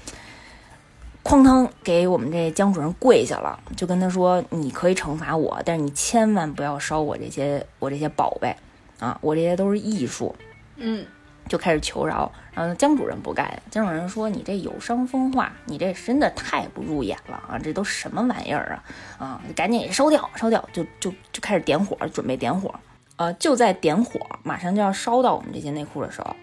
[1.22, 8.56] 哐当给我们这江主任跪下了，就跟他说：“你可以惩罚我，但是你千万不要烧我这些我这些宝贝
[8.98, 9.16] 啊！
[9.20, 10.34] 我这些都是艺术。”
[10.74, 11.06] 嗯。
[11.52, 17.60] 就开始求饶，然后江主任不干，江主任说：“你这有伤风化，你这真的太不入眼了啊！
[17.62, 18.82] 这都什么玩意儿啊？
[19.18, 20.66] 啊，赶紧烧掉，烧掉！
[20.72, 22.74] 就就就开始点火，准备点火。
[23.16, 26.34] 呃，就在点火，马上就要烧到我们这些内裤的时候，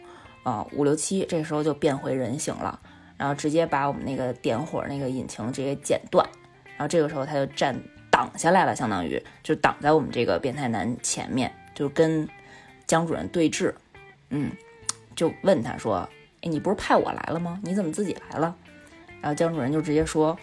[0.43, 2.79] 啊，五六七这时候就变回人形了，
[3.17, 6.23] 然后直接把我们那个点火那个引擎直接剪断，
[6.77, 7.75] 然后这个时候他就站
[8.11, 12.29] 挡下来了，相当于就挡在我们这个变态男前面，就跟
[12.85, 13.73] 江主任对峙，
[14.29, 14.51] 嗯。”
[15.19, 15.97] 就问他说
[16.43, 17.59] ：“哎，你不是派我来了吗？
[17.61, 18.55] 你怎么自己来了？”
[19.19, 20.37] 然后江主任就直接说：“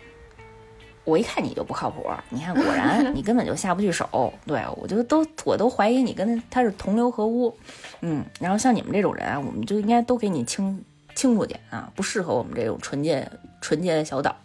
[1.04, 4.34] 我一看你就不靠谱，你看果然 你根本就下不去手。
[4.44, 7.56] 对我就都我都怀疑你跟他是同流合污。
[8.02, 10.84] 嗯，然后像你们这种人啊，我们就应该都给你清
[11.14, 13.26] 清楚点啊，不适合我们这种纯洁
[13.62, 14.36] 纯洁的小岛。”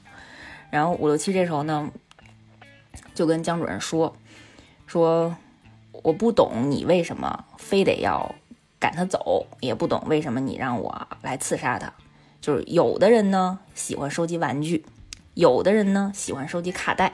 [0.71, 1.91] 然后五六七这时候呢，
[3.13, 4.15] 就跟江主任说
[4.87, 5.35] ：“说
[5.91, 8.33] 我不懂你为什么非得要。”
[8.81, 11.93] 赶他走也不懂为什么你让我来刺杀他，
[12.41, 14.83] 就是有的人呢喜欢收集玩具，
[15.35, 17.13] 有的人呢喜欢收集卡带，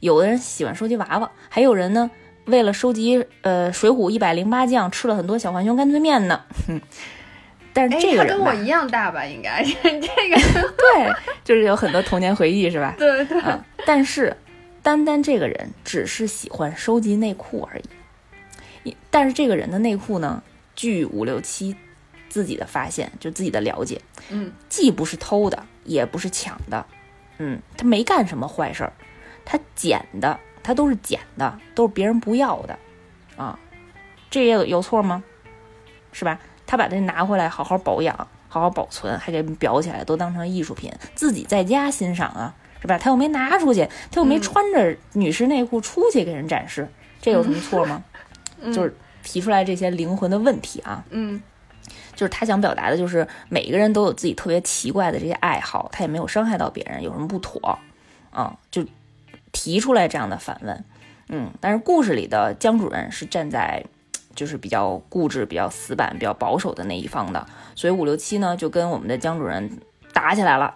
[0.00, 2.10] 有的人喜欢收集娃娃，还有人呢
[2.46, 6.42] 为了收集呃《水浒一百零八将》吃了很多小浣熊干脆面呢。
[6.66, 6.80] 哼
[7.72, 9.24] 但是这个人跟我一样大吧？
[9.24, 10.36] 应该 这个
[10.76, 11.12] 对，
[11.44, 12.94] 就是有很多童年回忆是吧？
[12.98, 13.40] 对对。
[13.86, 14.36] 但是
[14.82, 17.80] 单单这个人只是喜欢收集内裤而
[18.82, 20.42] 已，但是这个人的内裤呢？
[20.74, 21.76] 据五六七
[22.28, 26.84] 自己的发现，就自己的了解，嗯，既不是偷的，也不是抢的，
[27.38, 28.92] 嗯，他没干什么坏事儿，
[29.44, 32.78] 他捡的，他都是捡的，都是别人不要的，
[33.36, 33.58] 啊，
[34.30, 35.22] 这也有有错吗？
[36.12, 36.38] 是吧？
[36.66, 38.16] 他把这拿回来，好好保养，
[38.48, 42.98] 好好保存，还给裱起来，都当成艺术品，自己在家欣赏啊，是吧？
[42.98, 46.88] 他又没拿出去，他又没穿着女士内裤出去给人展示，
[47.20, 48.02] 这有什么错吗？
[48.72, 48.96] 就是。
[49.24, 51.42] 提出来这些灵魂的问题啊，嗯，
[52.14, 57.78] 就是他想表达的，就是每个人都有自己特别奇怪的这些爱好，他也没有伤害到别人，有什么不妥
[58.30, 58.56] 啊？
[58.70, 58.84] 就
[59.50, 60.84] 提出来这样的反问，
[61.28, 63.84] 嗯，但是故事里的江主任是站在
[64.34, 69.78] 就是比较固执、比较死板、比较保守的那一方的，所以五六七呢就跟我们的江主任
[70.12, 70.74] 打起来了。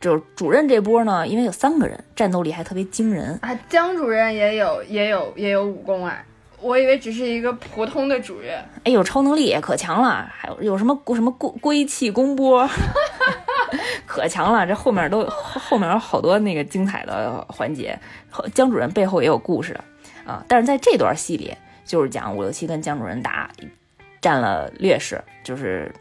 [0.00, 3.54] 就是主任这波呢，因为有三个人，战斗力还特别惊人啊。
[3.68, 6.24] 江主任也有也有也有武功啊。
[6.62, 12.68] 我以为只是一个普通的主任，哎呦，超能力也可强了，还有有什么什么归归气功波，
[14.06, 14.64] 可强了。
[14.66, 17.98] 这后面都后面有好多那个精彩的环节，
[18.54, 19.78] 江主任背后也有故事
[20.24, 20.44] 啊。
[20.46, 21.52] 但是在这段戏里，
[21.84, 23.50] 就是讲五六七跟江主任打，
[24.20, 25.92] 占了劣势，就是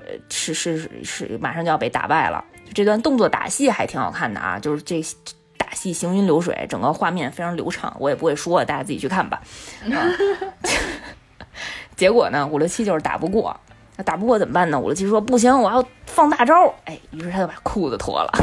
[0.00, 2.44] 呃是是是马上就要被打败了。
[2.74, 5.00] 这段动作打戏还挺好看的啊，就是这。
[5.72, 7.94] 戏行云流水，整个画面非常流畅。
[7.98, 9.42] 我也不会说，大家自己去看吧。
[11.96, 13.58] 结果呢，五六七就是打不过，
[13.96, 14.78] 那打不过怎么办呢？
[14.78, 16.74] 五六七说不行，我要放大招。
[16.84, 18.32] 哎，于是他就把裤子脱了。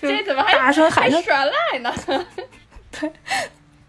[0.00, 1.92] 这怎么还大声喊着耍赖呢？
[2.92, 3.10] 对，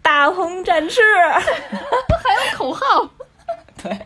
[0.00, 2.82] 大鹏展翅，还有口号。
[3.82, 3.98] 对。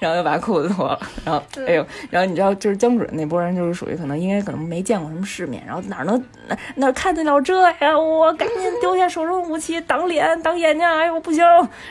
[0.00, 7.98] 然后又把裤子脱了，然后哎呦，然后你知道，就是江主任那波人，就是属于可能应该可能没见过什么世面，然后哪能哪哪看得了这呀？
[7.98, 11.44] 我赶紧 丢下手中武器挡脸挡眼睛，哎呦不行，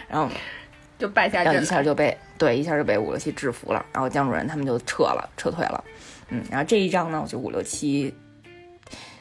[0.08, 0.28] 然后
[0.98, 5.84] 就败下阵，然后一下就被对，一下就被五六七制服了，然后江主任他们就撤了，撤退了。
[6.30, 8.14] 嗯，然后这一仗呢，就五六七，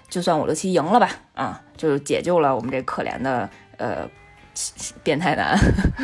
[0.08, 4.08] 就算五六七赢了吧，啊，就解救了我们这可怜的呃
[5.02, 5.58] 变态男，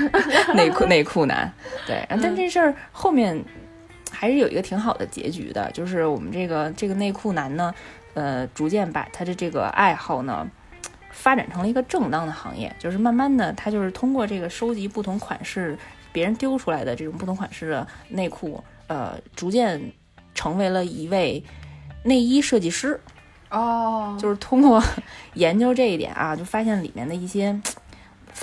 [0.54, 1.52] 内裤内裤男。
[1.86, 3.42] 对，但这事儿后面
[4.10, 7.74] 还是有一个挺好的结局的，就是我们这个这个内裤男呢，
[8.14, 10.48] 呃，逐渐把他的这个爱好呢。
[11.14, 15.78] 发展成了一个正当的行业，就是慢慢的，他就是通过这个收集不同款式
[16.10, 19.92] 别人丢出来的这种不同款式的内裤，呃，逐渐
[20.34, 21.44] 成为了一位
[22.02, 22.98] 内衣设计师。
[23.50, 24.82] 哦，就是通过
[25.34, 27.60] 研究这一点啊，就发现里面的一些，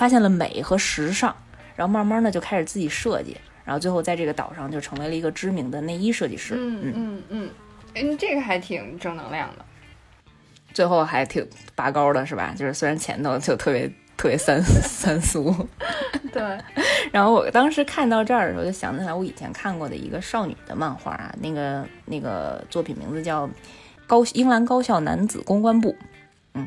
[0.00, 1.36] 发现了美和时尚，
[1.76, 3.36] 然后慢慢的就开始自己设计，
[3.66, 6.54] 然后最后在这个岛上就成为了一个知名的内衣设计师。
[6.56, 7.50] 嗯嗯嗯，
[7.94, 9.64] 嗯，这个还挺正能量的。
[10.72, 12.54] 最后还挺拔高的，是吧？
[12.56, 13.86] 就是虽然前头就特别
[14.16, 15.54] 特别三 三俗，
[16.32, 16.42] 对。
[17.12, 23.46] 然后我当时看到这儿的时候，就想起来我以前看过的一个少女的漫画啊，那个那个作品名字叫
[24.06, 25.92] 《高英兰高校男子公关部》，
[26.54, 26.66] 嗯，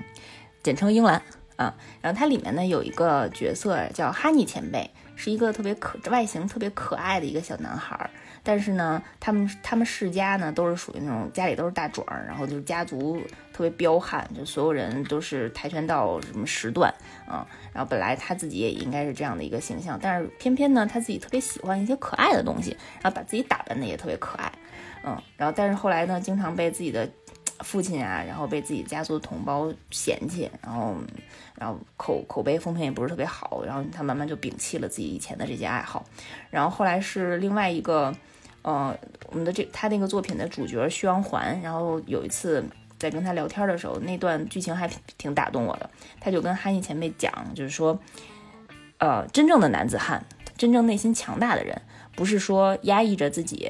[0.61, 1.19] 简称英兰
[1.55, 1.73] 啊。
[2.01, 8.09] 然后它里面呢有一个角色叫哈尼前辈，是一个特别可外形特别可爱的一个小男孩儿。
[8.45, 13.17] 但是呢，他们他们世家呢都是属于那种家里都是大壮，然后就是家族
[13.53, 16.93] 特别彪悍，就所有人都是跆拳道什么十段
[17.25, 17.47] 啊。
[17.71, 24.51] 然后本来他自己也应该是这样的一个形象，但是偏偏呢他自己特别喜欢一些可爱的东西，然后把自己打扮的也特别可爱，
[25.05, 25.17] 嗯。
[25.37, 27.09] 然后但是后来呢，经常被自己的
[27.59, 30.95] 父亲啊，然后被自己家族的同胞嫌弃，然后
[31.55, 36.05] 然后口口碑风评也不是特别好，然后他慢慢就摒弃了自己以前的这些爱好。
[36.49, 38.13] 然后后来是另外一个。
[38.65, 42.63] 呃，我们的这他那个作品的主角徐王环，然后有一次
[42.97, 45.89] 在跟他聊天的时候，那段剧情还挺挺打动我的。
[46.21, 47.99] 他就跟哈尼前辈讲，就是说，
[48.99, 50.23] 呃，真正的男子汉，
[50.55, 51.81] 真正内心强大的人，
[52.15, 53.69] 不是说压抑着自己，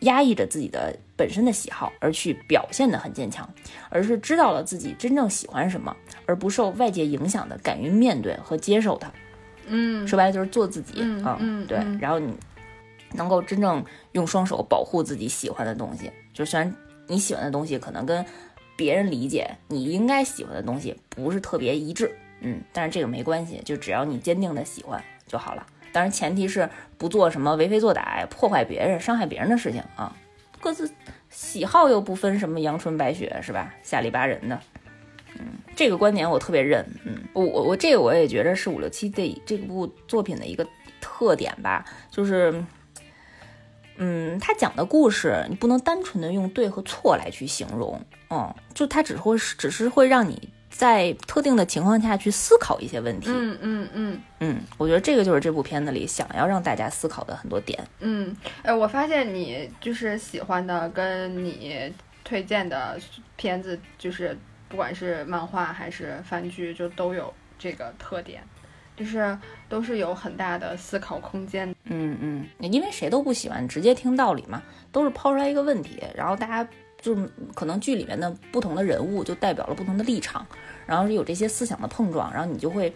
[0.00, 3.48] 压抑着自己的本身的喜好而去表现的很坚强，
[3.88, 9.10] 而是知道了自己真正喜欢什么，而不受外界影响的敢于面对和接受它。
[9.66, 12.34] 嗯，说白了就是做自己啊，对，然后你。
[13.12, 13.82] 能够真正
[14.12, 16.74] 用双手保护自己喜欢的东西，就虽然
[17.06, 18.22] 你喜欢的东西可能跟
[18.76, 25.64] 别人理解你应该喜欢的东西不是特别一致，嗯，但是这个没关系，就只要你坚定的喜欢就好了。
[25.96, 30.14] 当然前提是不做什么为非作歹、破坏别人、伤害别人的事情啊。
[30.60, 30.92] 各自
[31.30, 33.72] 喜好又不分什么阳春白雪，是吧？
[33.82, 34.60] 下里巴人的，
[35.38, 40.66] 嗯，这个观点我特别认，嗯，我我我这个我也觉得是五六七这这部作品的一个
[41.00, 42.62] 特点吧，就是。
[43.98, 57.82] 嗯，他讲的故事你不能单纯的用对和错来去形容，嗯，就他只会只是会让你在特定的情况下去思考一些问题，嗯嗯嗯嗯，我觉得这个就是这部片子里想要让大家思考的很多点。
[58.00, 62.98] 嗯，哎，我发现你就是喜欢的跟你推荐的
[63.36, 64.36] 片子，就是
[64.68, 68.42] 不管是漫画还是番剧，就都有这个特点。
[68.96, 76.66] 就是都是有很大的思考空间，嗯嗯，因为谁都不喜欢直接听道理嘛，都是抛出来一个问题，然后大家
[77.00, 80.46] 就是可能剧里面的不同的人物就代表了不同的立场，
[80.86, 82.92] 然后有这些思想的碰撞，然后你就会，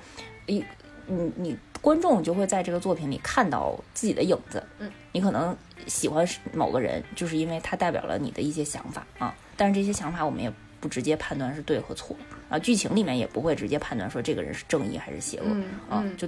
[0.46, 0.64] 一，
[1.06, 10.52] 你你观众就会在这个作品里看到自己的影子，嗯，你可能喜欢某个人，就是因为他代表了你的一些想法啊，但是这些想法我们也。
[10.80, 12.16] 不直接判断是对和错
[12.48, 15.44] 啊，剧情里面也不会直接判断说这个人是正义还是邪恶
[15.90, 16.26] 啊，就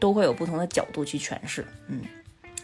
[0.00, 1.64] 都会有不同的角度去诠释。
[1.86, 2.02] 嗯，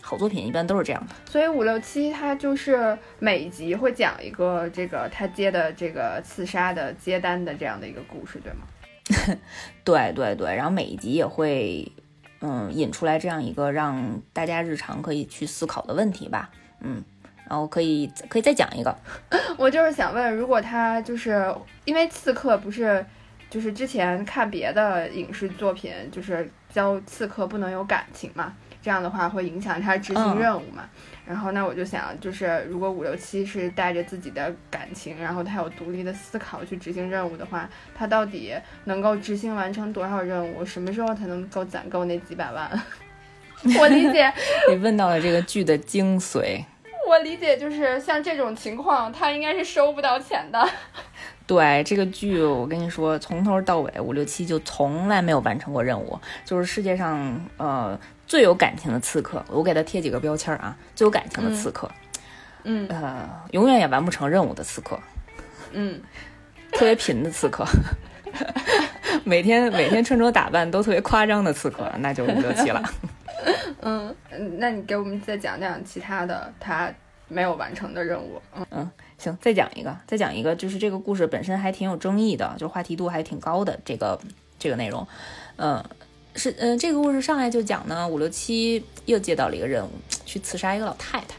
[0.06, 1.14] 好作品一般都是这样的。
[1.30, 9.38] 所以五六七它就是每一集会讲一个这个他接的这个刺杀的接单的这样的一个故事，对吗？
[9.82, 11.90] 对对对，然后每一集也会
[12.40, 17.02] 嗯引出来这样一个让大家日常可以去思考的问题吧，嗯。
[17.46, 18.96] 然后可以可以再讲一个，
[19.58, 23.04] 我就是想问，如果他就是因为刺客不是，
[23.50, 30.84] 就是之前看别的影视作品，就是教刺客不能有感情嘛，这样的话会影响他执行任务嘛。
[31.26, 37.66] 然后那我就想，就是如果五六七是带着自己的感情，然后他有独立的思考去执行任务的话，
[37.96, 38.54] 他到底
[38.84, 40.62] 能够执行完成多少任务？
[40.62, 42.70] 什么时候才能够攒够那几百万？
[43.80, 44.30] 我理解，
[44.68, 46.62] 你问到了这个剧的精髓。
[47.08, 50.62] 我理解就是像这种情况，他应该是收不到钱的。
[51.46, 61.90] 对这个剧，我跟你说，从头到尾五六七就从来没有完成过任务，就是世界上呃最有感情的刺客，我给他贴几个标签啊，最有感情的刺客，
[62.64, 62.88] 嗯。
[62.88, 64.98] 呃，永远也完不成任务的刺客，
[65.72, 66.00] 嗯，
[66.72, 67.64] 特别贫的刺客，
[69.24, 72.82] 每天每天穿着打扮都特别夸张的刺客，那就五六七了。
[73.82, 74.14] 嗯，
[74.58, 76.90] 那你给我们再讲讲其他的他
[77.28, 78.40] 没有完成的任务。
[78.56, 78.66] 嗯。
[78.70, 84.18] 嗯，行，再讲一个，再讲一个，就是这个故事本身还挺有争议的，就是话题度还挺高的这个
[84.58, 85.06] 这个内容。
[85.56, 85.84] 嗯，
[86.36, 89.90] 是嗯，这个故事上来就讲呢，五六七又接到了一个任务，
[90.26, 91.36] 去刺杀一个老太太。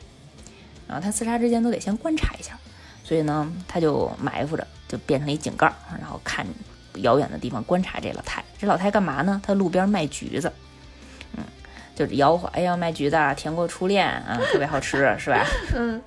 [0.87, 2.57] 然后他刺杀之前都得先观察一下，
[3.03, 5.65] 所以呢，他就埋伏着，就变成一井盖，
[5.99, 6.45] 然后看
[6.97, 8.43] 遥远的地方观察这老太。
[8.57, 9.41] 这老太干嘛呢？
[9.43, 10.51] 她路边卖橘子，
[11.35, 11.43] 嗯，
[11.93, 15.45] 就是吆喝，哎呀，卖橘子，甜过初恋啊，特别好吃，是吧？
[15.75, 16.01] 嗯。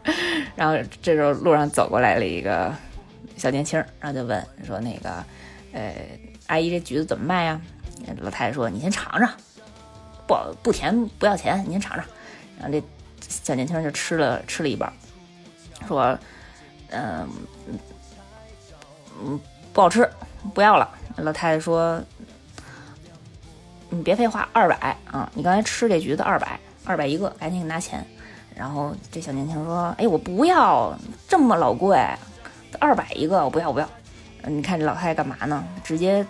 [0.56, 2.74] 然后这时候路上走过来了一个
[3.36, 5.24] 小年轻，然后就问说：“那个，
[5.72, 5.94] 呃，
[6.46, 7.60] 阿姨，这橘子怎么卖呀？”
[8.20, 9.30] 老太太说：“你先尝尝，
[10.26, 12.04] 不不甜不要钱，你先尝尝。”
[12.58, 12.82] 然后这。
[13.28, 14.90] 小年轻就吃了吃了一半，
[15.86, 16.18] 说
[16.88, 17.28] ：“嗯
[19.20, 19.38] 嗯，
[19.74, 20.08] 不好吃，
[20.54, 22.00] 不要了。”老太太说
[23.90, 25.30] ：“你别废话，二百啊！
[25.34, 28.02] 你刚才吃这橘子二百，二百一个，赶紧给拿钱。”
[28.56, 30.96] 然后这小年轻说：“哎，我不要，
[31.28, 31.98] 这么老贵，
[32.80, 33.88] 二百一个，我不要，不要。”
[34.44, 35.62] 你看这老太太干嘛呢？
[35.84, 36.24] 直接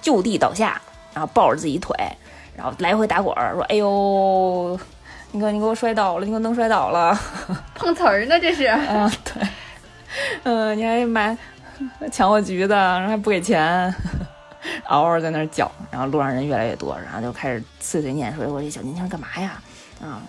[0.00, 0.80] 就地倒下，
[1.14, 1.96] 然后抱着自己腿，
[2.56, 4.78] 然后来回打滚儿，说：“哎呦！”
[5.32, 7.18] 你给你给我摔倒了，你给我弄摔倒了，
[7.74, 8.68] 碰瓷儿呢这是？
[8.68, 9.48] 嗯，对，
[10.44, 11.36] 嗯，你还买
[12.12, 13.92] 抢我橘子，然后还不给钱，
[14.86, 19.60] 嗷嗷在那儿叫，然后路上人越来越多，然后就开始碎碎念说：“我这小年轻干嘛呀？
[20.00, 20.22] 啊，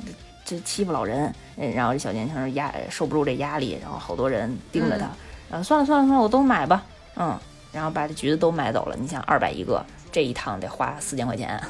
[0.43, 1.31] 这欺负老人。”
[1.75, 5.07] 然后这小年轻压受不住这压力，然后好多人盯着他，
[5.51, 6.83] 然后算了算了算了，我都买吧，
[7.15, 7.38] 嗯，
[7.71, 8.95] 然后把这橘子都买走了。
[8.99, 9.86] 你想二百一个，
[10.16, 11.61] 这一趟得花四千块钱。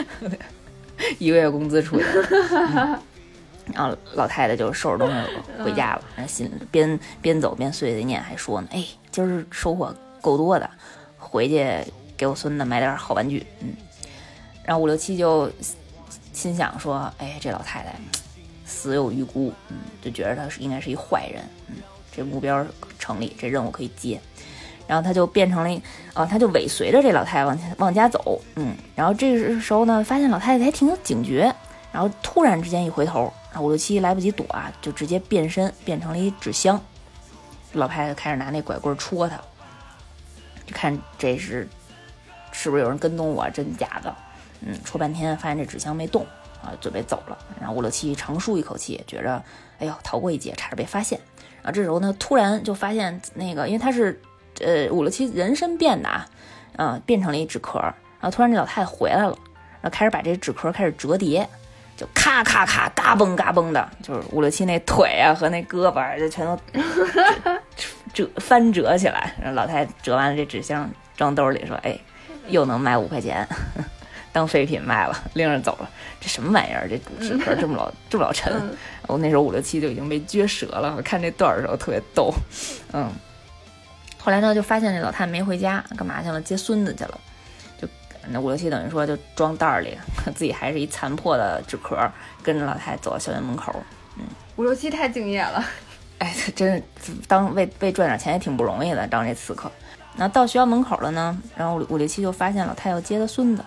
[1.18, 2.04] 一个月工资出去，
[3.72, 5.14] 然后老太太就收拾东西
[5.64, 10.68] 回家了，然后心边边走边碎碎念，还说呢：“哎，今儿收获够多的，
[11.16, 11.66] 回去
[12.18, 13.72] 给我孙子买点好玩具。”嗯，
[14.62, 15.50] 然后五六七就
[16.34, 17.96] 心想说：“哎，这老太太
[18.66, 21.76] 死有余辜，嗯，就觉得她是应该是一坏人，嗯，
[22.14, 22.66] 这目标
[22.98, 24.20] 成立，这任务可以接。”
[24.86, 25.82] 然后他就变成了，
[26.14, 31.52] 啊，他就尾随着这老太太往前往家走，嗯，然后这个时候呢，发现老太太还挺警觉，
[31.90, 36.80] 然后突然之间一回头，然后五六七来不及躲啊，就直接变身变成了一纸箱，
[37.72, 39.36] 老太太开始拿那拐棍戳他，
[40.64, 41.68] 就看这是
[42.52, 44.14] 是不是有人跟踪我，真的假的，
[44.60, 46.24] 嗯，戳半天发现这纸箱没动，
[46.62, 49.42] 啊，准备走了，然后五六七长舒一口气，觉着，
[49.80, 51.18] 哎呦，逃过一劫，差点被发现，
[51.62, 54.20] 然后这时候呢，突然就发现那个，因为他是。
[54.60, 56.26] 呃，五六七人身变的啊，
[56.76, 59.36] 嗯，变成了一纸壳，然后突然这老太太回来了，
[59.80, 61.48] 然后开始把这纸壳开始折叠，
[61.96, 66.58] 就咔咔咔，嘎嘣嘎嘣的，就是五六七那腿啊和那胳膊就全都
[68.14, 71.98] 折翻折起来，然后老太太折完了这纸箱装兜里说，哎，
[72.48, 73.46] 又能卖五块钱，
[74.32, 75.90] 当废品卖了，拎着走了。
[76.20, 76.88] 这什么玩意儿？
[76.88, 78.52] 这纸壳这么老这么老沉？
[79.06, 82.32] 我那时候五六七就已经被撅折了，我看这段的时候特别逗，
[82.92, 83.10] 嗯。
[84.26, 86.40] 后来呢，就发现这老太太没回家，干嘛去了？
[86.40, 87.20] 接孙子去了。
[87.80, 87.86] 就
[88.26, 89.96] 那五六七等于说就装袋儿里，
[90.34, 91.96] 自己还是一残破的纸壳，
[92.42, 93.72] 跟着老太太走到校园门口。
[94.18, 94.24] 嗯，
[94.56, 95.64] 五六七太敬业了。
[96.18, 96.82] 哎，真是
[97.28, 99.70] 当为为赚点钱也挺不容易的，当这刺客。
[100.16, 103.64] 那到学校门口了呢，然后五六七就发现老太太要接他孙子。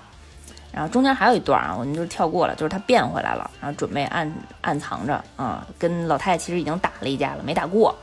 [0.74, 4.30] 然后中间还有一段啊，我们就跳过了，就是他变回来了，然后准备暗
[4.60, 7.96] 暗藏着啊，跟老太太其实已经打了一架了，没打过。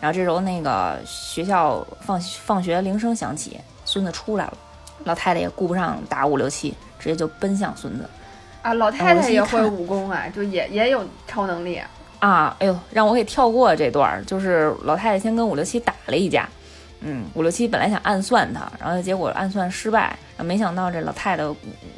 [0.00, 4.54] 然后这时候，那个学校放放学铃声响起，孙子出来了，
[5.04, 8.08] 老太太也顾不上打五六七，直接就奔向孙子。
[8.62, 11.78] 啊，老太太也会武功啊，就也也有超能力
[12.18, 12.56] 啊！
[12.60, 16.48] 哎呦，让我给跳过这段，就是老太太先跟五六七打了一架，
[17.00, 21.44] 嗯，五六七本来想暗算他，然后结果暗算失败，没想到这老太太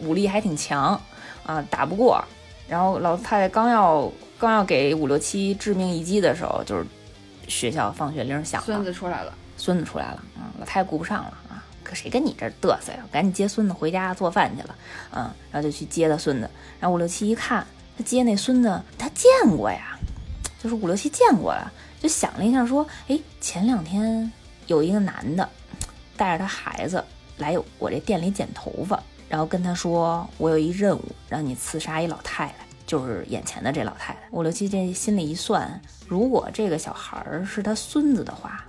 [0.01, 1.01] 武力还挺强
[1.47, 2.21] 啊，打不过。
[2.69, 6.85] 然后老太太刚要刚要给五六七致命一击的时候，就是。
[7.53, 13.05] 学校放学铃响了，孙子出来了，孙子出来了，嗯，老太太顾不上了啊，可谁跟你这嘚瑟呀？
[13.13, 14.75] 赶紧接孙子回家做饭去了，
[15.11, 16.51] 嗯，然后就去接他孙子，
[16.81, 17.65] 然后五六七一看，
[17.97, 19.99] 他接那孙子，他见过呀，
[20.59, 24.33] 就是五六七见过了，就想了一下，说，哎，前两天
[24.67, 25.47] 有一个男的
[26.17, 27.05] 带着他孩子
[27.37, 32.55] 来我这店里剪头发，然后跟他说，我有一任务，让你刺杀一老太太。
[32.85, 35.81] 就是眼前的这老太太，五六七这心里一算，
[36.13, 38.63] 如果这个小孩儿是他孙子的话，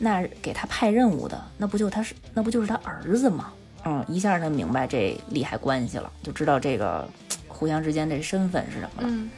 [0.00, 3.52] 那给他派任务的，那不就他是那不就是他儿子吗？
[3.84, 7.08] 嗯，一下他明白这利害关系了，就知道这个
[7.46, 9.28] 互相之间这身份是什么了。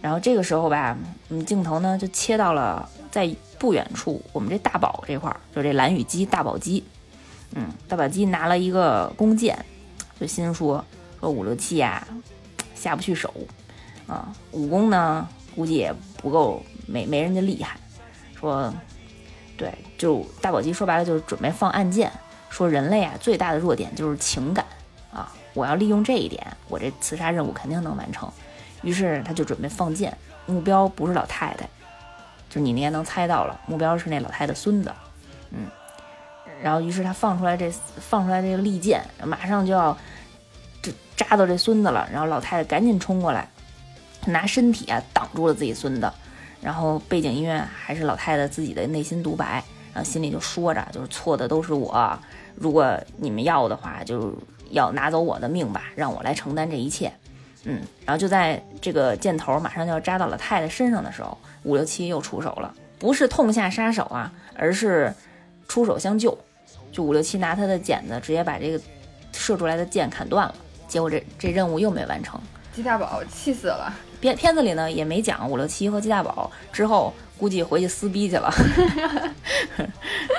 [0.00, 0.96] 然后这个时候吧，
[1.28, 6.82] 嗯，镜头呢就切到了在不远处，我们这大宝这块儿，就这蓝羽鸡大宝鸡，
[7.54, 9.62] 嗯，大宝鸡拿了一个弓箭，
[10.18, 10.82] 就心说
[11.20, 12.02] 说五六七呀。
[12.74, 13.30] 下不去手，
[14.06, 17.76] 啊，武功呢估计也不够没没人家厉害。
[18.38, 18.72] 说，
[19.56, 22.10] 对，就大宝鸡说白了就是准备放暗箭，
[22.50, 24.64] 说人类啊最大的弱点就是情感
[25.12, 28.30] 啊，我要利用这一点，我这刺杀任务肯定能完成。
[28.82, 31.68] 于是他就准备放箭，目标不是老太太，
[32.50, 34.92] 就你应该能猜到了，目标是那老太太孙子，
[35.50, 35.66] 嗯。
[36.60, 39.96] 然后，于是他放出来这放出来这个利箭，马上就要
[40.80, 42.08] 就扎到这孙子了。
[42.12, 43.48] 然后老太太赶紧冲过来，
[44.26, 46.10] 拿身体啊挡住了自己孙子。
[46.60, 52.16] 然后背景音乐还是老太太自己的内心独白，然后心里就说着，就是错的都是我。
[52.54, 54.32] 如果你们要的话，就
[54.70, 57.12] 要拿走我的命吧，让我来承担这一切。
[57.64, 65.12] 嗯，然后就在这个箭头马上就要扎到老太太身上的时候，五六七又出手了，不是痛下杀手啊，而是
[65.66, 66.38] 出手相救。
[66.92, 68.80] 就五六七拿他的剪子直接把这个
[69.32, 70.54] 射出来的箭砍断了，
[70.86, 72.40] 结果这这任务又没完成。
[72.72, 73.92] 鸡大宝气死了。
[74.22, 78.50] 片片子里呢也没讲五六七和鸡大宝之后估计回去撕逼去了。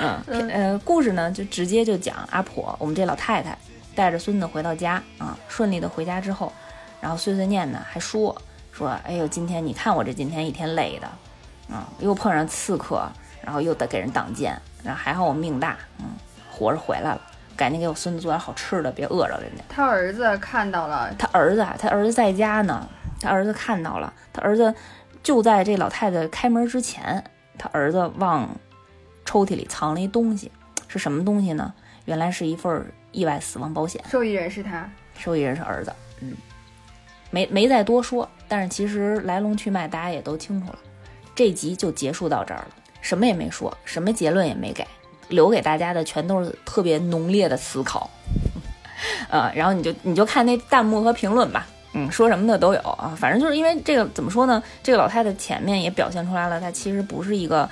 [0.00, 3.56] 嗯，呃，故事呢就直接就讲阿婆，我们这老太太
[3.94, 6.52] 带着孙子回到家啊，顺利的回家之后，
[7.00, 8.34] 然后碎碎念呢还说
[8.72, 11.06] 说，哎呦，今天你看我这今天一天累的，
[11.72, 13.06] 啊，又碰上刺客，
[13.42, 16.06] 然后又得给人挡箭，然后还好我命大，嗯。
[16.56, 17.20] 活着回来了，
[17.56, 19.64] 赶紧给我孙子做点好吃的，别饿着人家。
[19.68, 22.88] 他儿子看到了，他儿子啊，他儿子在家呢，
[23.24, 24.74] 他儿子看到了，他儿子
[25.22, 27.24] 就在这老太太开门之前，
[27.56, 28.46] 他儿子往
[29.24, 30.52] 抽屉里藏了一东西，
[30.86, 31.72] 是什么东西呢？
[32.04, 36.34] 原来是一份意外死亡保险，受益人是他，受益人是儿子，嗯，
[37.30, 40.78] 没没再多说，但是其实来龙去脉大家也都清楚了，
[41.34, 42.68] 这集就结束到这儿了，
[43.00, 44.86] 什么也没说，什么结论也没给。
[45.30, 48.10] 留给大家的全都是特别浓烈的思考，
[49.30, 54.62] 呃，然后你就你就看那弹幕和评论吧，嗯，说什么的都有啊，反正就是因为这个怎么说呢？
[54.82, 57.68] 这个老太太前面也表现出来了，她其实不是一个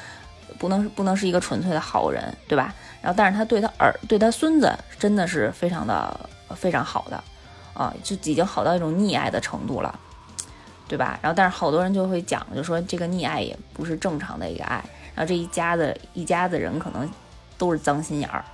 [0.59, 2.75] 不能不能是一个纯粹的好人，对吧？
[3.01, 6.19] 然后但是她对她儿对她孙子真的是非常的
[6.55, 7.23] 非常好的
[7.75, 9.99] 啊，就已经好到一种溺爱的程度了，
[10.89, 11.19] 对吧？
[11.21, 17.09] 然后但是好多人就会讲，就说这个溺爱也不是正常的一个爱，然后这一家子一家子人可能。
[17.59, 18.45] 都是脏心眼儿，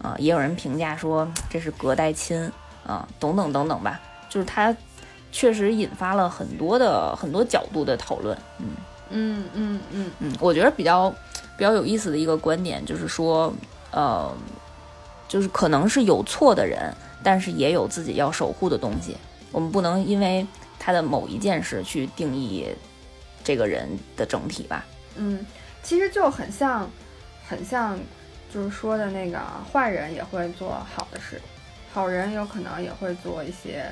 [0.00, 2.50] 啊，也有人评价说这是隔代亲，
[2.86, 4.00] 啊，等等等等吧，
[4.30, 4.74] 就是她
[5.34, 8.66] 确实引发了很多的很多角度的讨论，嗯
[9.10, 11.10] 嗯嗯嗯嗯，我觉得比较
[11.58, 13.52] 比较有意思的一个观点就是说，
[13.90, 14.32] 呃，
[15.26, 19.16] 就是可能是有错的人，但是也有自己要守护的东西，
[19.50, 20.46] 我们不能因为
[20.78, 22.68] 他的某一件事去定义
[23.42, 25.44] 这个人的整体吧，嗯，
[25.82, 26.88] 其实就很像，
[27.48, 27.98] 很像。
[28.52, 29.40] 就是说的那个
[29.72, 31.42] 坏人也会做好的事，
[31.92, 33.84] 好人有可能也会做一些，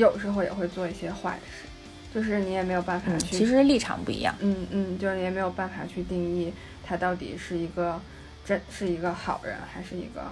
[0.00, 1.68] 有时候也会做一些坏的事，
[2.12, 3.36] 就是你也没有办法去。
[3.36, 4.34] 其实立场不一样。
[4.40, 8.00] 嗯嗯，就是你也没有办法去定义他到底是一个
[8.44, 10.22] 真是一个好人还是一个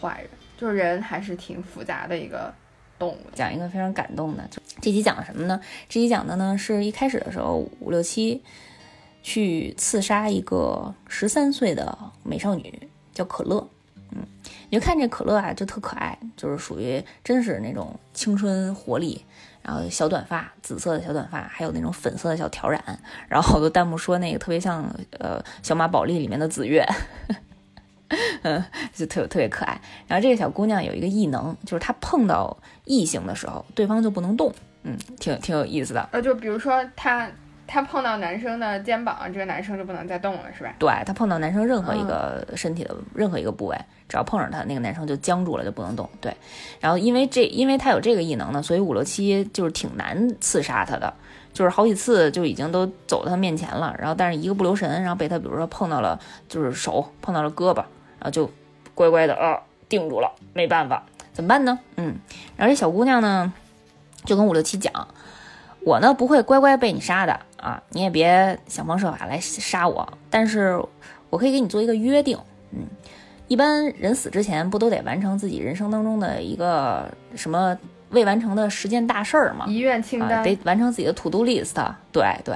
[0.00, 0.30] 坏人。
[0.58, 2.52] 就是人还是挺复杂的一个
[2.98, 3.18] 动物。
[3.34, 4.48] 讲一个非常感动的，
[4.82, 5.60] 这集讲的什么呢？
[5.88, 8.42] 这集讲的呢是一开始的时候五六七。
[9.20, 13.68] 去刺杀一个十三岁的美少女，叫可乐。
[14.70, 19.24] 你就看这可乐啊，就特可爱，就是属于真是那种青春活力，
[19.62, 22.82] 然后小短发，紫色的小短发，还有那种粉色的小挑染。
[23.28, 24.84] 然后好多弹幕说那个特别像
[25.18, 26.86] 呃小马宝莉里面的紫月，
[28.42, 28.62] 嗯，
[28.94, 29.80] 就特特别可爱。
[30.06, 34.52] 然后这个小姑娘有一个异能，就是她碰到异性的时候，对方就不能动。
[34.82, 36.08] 嗯，挺挺有意思的。
[36.12, 37.30] 呃，就比如说她。
[37.70, 40.74] 他碰到男生的肩膀，这个男生就不能再动了，是吧？
[40.78, 43.76] 对他碰到男生任何一个身体的任何一个部位，
[44.08, 46.08] 只要碰上他，那个男生就僵住了，就不能动。
[46.18, 46.34] 对，
[46.80, 51.12] 然后因为这，因为他有这个异能呢，所以五六七就是挺难刺杀他的，
[51.52, 57.76] 就是好几次就已经都走到他面前了，然后但是一个不留神，然后被他比如说碰到了，就是手碰到了胳膊，
[58.18, 58.50] 然后就
[58.94, 59.60] 乖乖的啊
[59.90, 61.02] 定住了，没办法，
[61.34, 61.78] 怎么办呢？
[61.96, 62.16] 嗯，
[62.56, 63.52] 然后这小姑娘呢
[64.24, 65.06] 就跟五六七讲。
[65.88, 70.06] 我呢不会乖乖被你杀的啊，你也别想方设法来杀我。
[70.28, 70.78] 但是
[71.30, 72.38] 我可以给你做一个约定，
[72.72, 72.80] 嗯，
[73.46, 77.74] 一般人死之前不都得完成自己人生当中的一个什么
[78.10, 79.64] 未完成的十件大事儿吗？
[79.66, 81.74] 遗愿清单，得完成自己的 to do list。
[82.12, 82.54] 对对，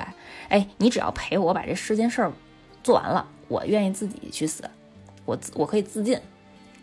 [0.50, 2.30] 哎，你只要陪我把这十件事儿
[2.82, 4.62] 做完了，我愿意自己去死，
[5.24, 6.20] 我我可以自尽。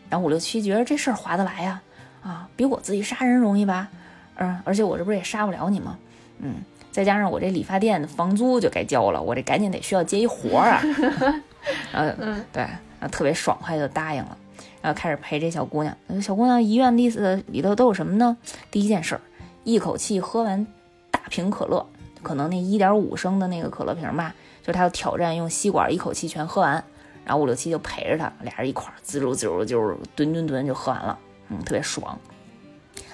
[0.09, 1.79] 然后五六七觉得这事儿划得来呀，
[2.23, 3.87] 啊，比我自己杀人容易吧？
[4.37, 5.95] 嗯，而且我这不是也杀不了你吗？
[6.39, 6.55] 嗯，
[6.91, 10.81] 再加上我这理发店的房租就该交了，我这赶紧得需要接一活儿啊。
[11.93, 14.37] 嗯，对，然后特别爽快就答应了，
[14.81, 15.95] 然后开始陪这小姑娘。
[16.21, 18.37] 小姑娘遗愿 list 里头都有什么呢？
[18.71, 19.21] 第一件事儿，
[19.63, 20.65] 一口气喝完
[21.11, 21.85] 大瓶可乐，
[22.23, 24.33] 可能那一点五升的那个可乐瓶吧，
[24.63, 26.83] 就她要挑战用吸管一口气全喝完。
[27.25, 31.19] 然后五六七就陪着她，俩人一块儿滋溜滋溜就是吨吨吨就喝完了，
[31.49, 32.17] 嗯，特别爽。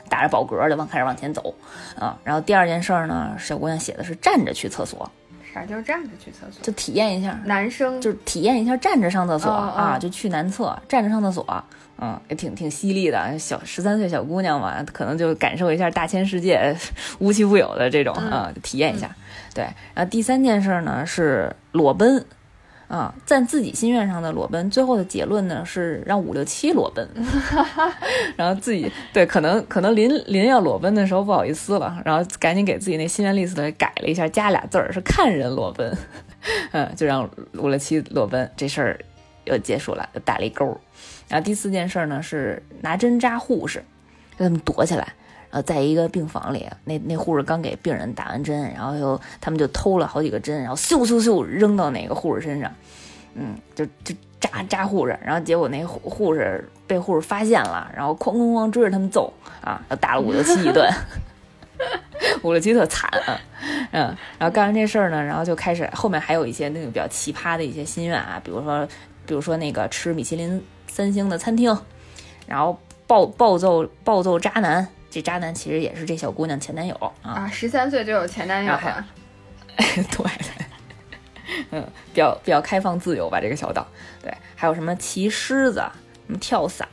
[0.09, 1.53] 打着饱嗝的往开始往前走
[1.99, 2.17] 啊。
[2.23, 5.09] 然后第二件事儿呢，小姑娘写的是站着去厕所，
[5.53, 6.61] 啥叫站着去厕所？
[6.61, 11.63] 就体验一下，男生就是体验一下站着上厕所啊，就去男厕站着上厕所，
[11.97, 13.39] 嗯，也挺挺犀利的。
[13.39, 16.75] 小十三岁小姑娘嘛，可能就感受一下大千世界
[17.19, 19.15] 无奇不有的这种嗯啊，体验一下。
[19.53, 22.25] 对，然后第三件事呢是裸奔。
[22.87, 27.07] 啊，在自己心愿上的裸奔，最后的结论呢是让五六七裸奔，
[28.37, 35.97] 然后自己对可能可能临临要裸奔的时候不好意思了，然后赶紧给自己那心愿 list 改了一下，加俩字儿是看人裸奔，
[36.73, 38.99] 嗯，就让五六七裸奔这事儿
[39.45, 40.77] 又结束了，又打了一勾儿。
[41.27, 43.83] 然后第四件事呢是拿针扎护士，
[44.37, 45.13] 让他们躲起来。
[45.55, 52.69] 然后在一个病房里，那那护士刚给病人打完针，然后又他们就偷了好几个针，然后咻咻咻扔到哪个护士身上，
[53.35, 59.31] 嗯，就就扎扎护士，然后结果那护护士被护士发现了，然后哐哐哐追着他们揍
[59.61, 60.85] 啊，又打了五六七一顿，
[62.43, 63.39] 五六七特惨啊，
[63.93, 68.85] 嗯，然后干完这事儿呢，然后就开始后面还有一些那个比较奇葩的一些心愿啊，比如说
[69.25, 71.77] 比如说那个吃米其林三星的餐厅，
[72.45, 72.77] 然后
[73.07, 74.85] 暴暴揍暴揍渣男。
[75.15, 79.05] 这渣男其实也是这小姑娘前男友啊，啊，十三岁就有前男友了，
[79.77, 80.25] 对，
[81.71, 81.81] 嗯，
[82.13, 83.87] 比较比较开放自由吧，这个小岛，
[84.21, 85.79] 对，还有什么骑狮子、
[86.27, 86.85] 什么跳伞，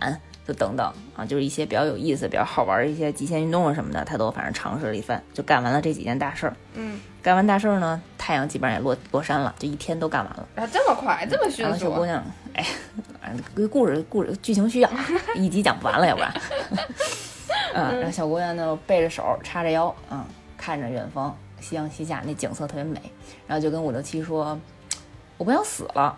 [0.47, 6.55] 就等等啊，就是一些比较有意思、比较好玩的一些极限运动啊什么的，他都反正尝试了一番，就干完了这几件大事儿。
[6.75, 10.47] 嗯，干完大事儿呢，太阳基本上也落落山了，就一天都干完了。
[10.55, 12.65] 啊，这么快，这么迅然后小姑速，娘，哎，
[13.69, 14.91] 故事故事剧情需要，
[15.35, 16.33] 一集讲不完了，要不然。
[17.75, 20.25] 嗯，然后小姑娘呢背着手，叉着腰，嗯，
[20.57, 23.01] 看着远方，夕阳西下，那景色特别美。
[23.47, 24.59] 然后就跟五六七说
[25.39, 26.17] ：“我不想死了。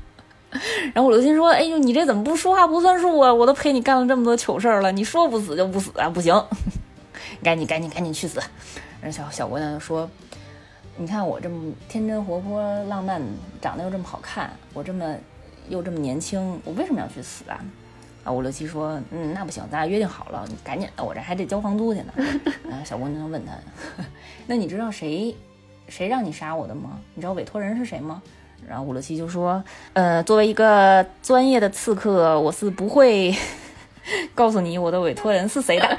[0.94, 3.32] ”然后五六七说：“哎呦，你这怎么不说话不算数啊？
[3.32, 6.08] 我都陪你干了这么多糗事儿了，你说不死就不死啊？
[6.08, 6.32] 不行，
[7.42, 8.40] 赶紧赶紧赶紧去死！”
[9.02, 10.08] 然后小小姑娘就说
[10.96, 13.20] ：“你看我这么天真活泼、浪漫，
[13.60, 15.14] 长得又这么好看，我这么
[15.68, 17.58] 又这么年轻，我为什么要去死啊？”
[18.24, 22.12] 啊，五六七说：“嗯，那不行，咱俩约定好了，你赶紧的，我这还得交房租去呢。
[22.68, 23.52] ”然后小姑娘就问他
[24.48, 25.36] ：“那你知道谁
[25.88, 26.98] 谁让你杀我的吗？
[27.14, 28.22] 你知道委托人是谁吗？”
[28.66, 29.62] 然后五六七就说
[29.92, 33.34] ：“呃，作为一个专业的刺客，我是不会
[34.34, 35.98] 告诉你我的委托人是谁的。”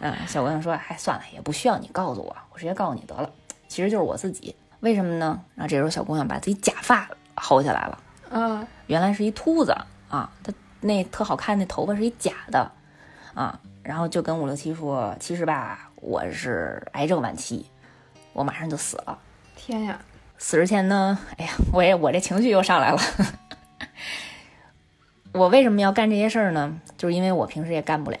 [0.00, 3.30] 嗯，小姑娘说：“哎，算了，也不需要你告诉我，我直接告诉你得了。
[3.68, 7.98] 其实就是我自己，为什么呢？”然后这时候小姑娘把自己假发薅下来了，
[8.30, 9.70] 嗯，原来是一秃子
[10.08, 12.70] 啊，她那特好看，那头发是一假的
[13.34, 17.66] 啊，然后就跟五六七说：“其实吧，我是癌症晚期，
[18.32, 19.18] 我马上就死了。”
[19.56, 20.00] 天呀，
[20.38, 22.98] 死之前呢，哎呀，我也我这情绪又上来了。
[25.32, 26.80] 我为什么要干这些事儿呢？
[26.96, 28.18] 就是因为我平时也干不了，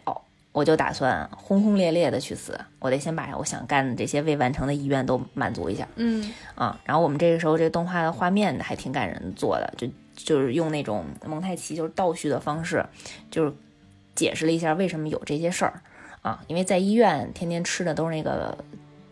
[0.52, 2.60] 我就打算轰轰烈烈的去死。
[2.78, 6.78] 我得先把我想干的这些未完成的遗愿都满足一下嗯啊。
[6.84, 9.88] 然后我们这个时候这个动画的画面还挺感人做的，就
[10.18, 12.84] 就是用那种蒙太奇就是倒叙的方式，
[13.30, 13.52] 就是
[14.14, 15.80] 解释了一下为什么有这些事儿
[16.20, 16.44] 啊。
[16.48, 18.58] 因为在医院天天吃的都是那个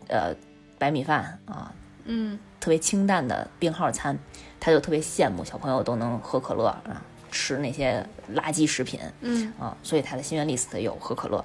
[0.07, 0.35] 呃
[0.77, 1.73] 白米饭啊，
[2.05, 4.19] 嗯特别清淡的病号餐，
[4.59, 7.01] 他就特别羡慕小朋友都能喝可乐啊，
[7.31, 8.05] 吃那些
[8.35, 11.43] 垃圾食品嗯啊，所以他的心愿 list 有喝可乐。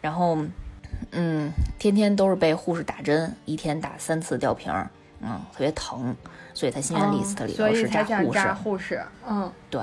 [0.00, 0.36] 然后，
[1.12, 4.90] 嗯，天天都是被护士打针，一天打三次吊瓶儿，
[5.22, 6.14] 嗯，特别疼，
[6.52, 8.38] 所以他心愿 list 里头是扎护士。
[8.38, 9.80] 扎护士，嗯对，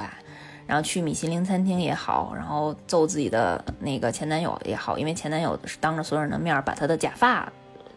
[0.68, 7.52] 然后去米其林餐厅也好，然后揍自己的那个前男友也好，因为前男友是当着所有人的面儿把他的假发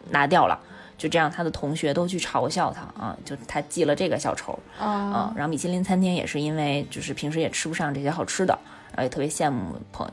[0.09, 0.59] 拿掉了，
[0.97, 4.87] 就这样他的同学都去嘲笑他啊，就他记了这个小仇啊。
[4.87, 8.57] 啊然后米其林餐厅也是因为就是平时也吃不上这些好吃的，
[8.91, 10.09] 然后也特别羡慕朋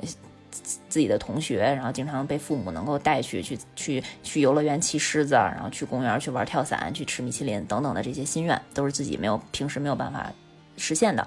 [0.51, 10.33] 自己的同学，然后经常被父母能够带去去去去游乐园骑狮子，然后去公园去玩跳伞，去吃米其林等等的这些心愿，都是自己没有平时没有办法
[10.77, 11.27] 实现的。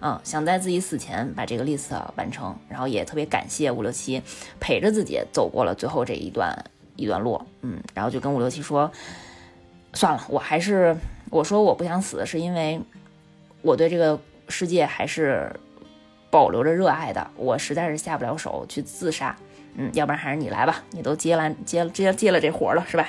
[0.00, 4.22] 嗯，想在自己死前把这个 list 完成，然后也特别感谢五六七
[4.60, 6.56] 陪着自己走过了最后这一段
[6.94, 8.88] 一段路，嗯，然后就跟五六七说，
[9.94, 10.96] 算了，我还是
[11.30, 12.80] 我说我不想死，是因为
[13.62, 15.52] 我对这个世界还是
[16.30, 19.36] 保留着热爱的，我实在是下不了手去自杀，
[19.74, 23.08] 嗯，要不然还是你来吧，你都接完接了接接了这活了是吧？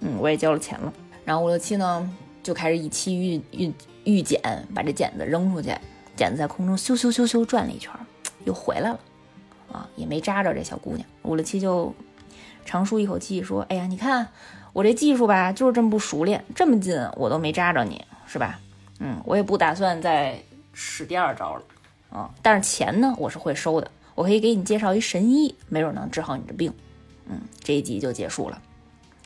[0.00, 0.92] 嗯，我也交了钱了，
[1.24, 2.08] 然后五六七呢
[2.42, 3.72] 就开始以期遇遇
[4.04, 4.40] 遇剪，
[4.74, 5.74] 把这剪子扔出去，
[6.16, 7.92] 剪子在空中咻咻咻咻转了一圈，
[8.44, 9.00] 又回来了，
[9.72, 11.94] 啊，也没扎着这小姑娘，五六七就
[12.64, 14.28] 长舒一口气说：“哎呀，你看
[14.72, 18.60] 我这技术吧，就是这么不熟练，这么近我都没扎着你，是吧？
[19.00, 20.38] 嗯，我也不打算再
[20.72, 21.62] 使第二招了，
[22.10, 26.72] 啊，但是钱呢，我是会收的，我可以给你介绍一神医，没准能治好你的病。
[27.26, 28.60] 嗯，这一集就结束了，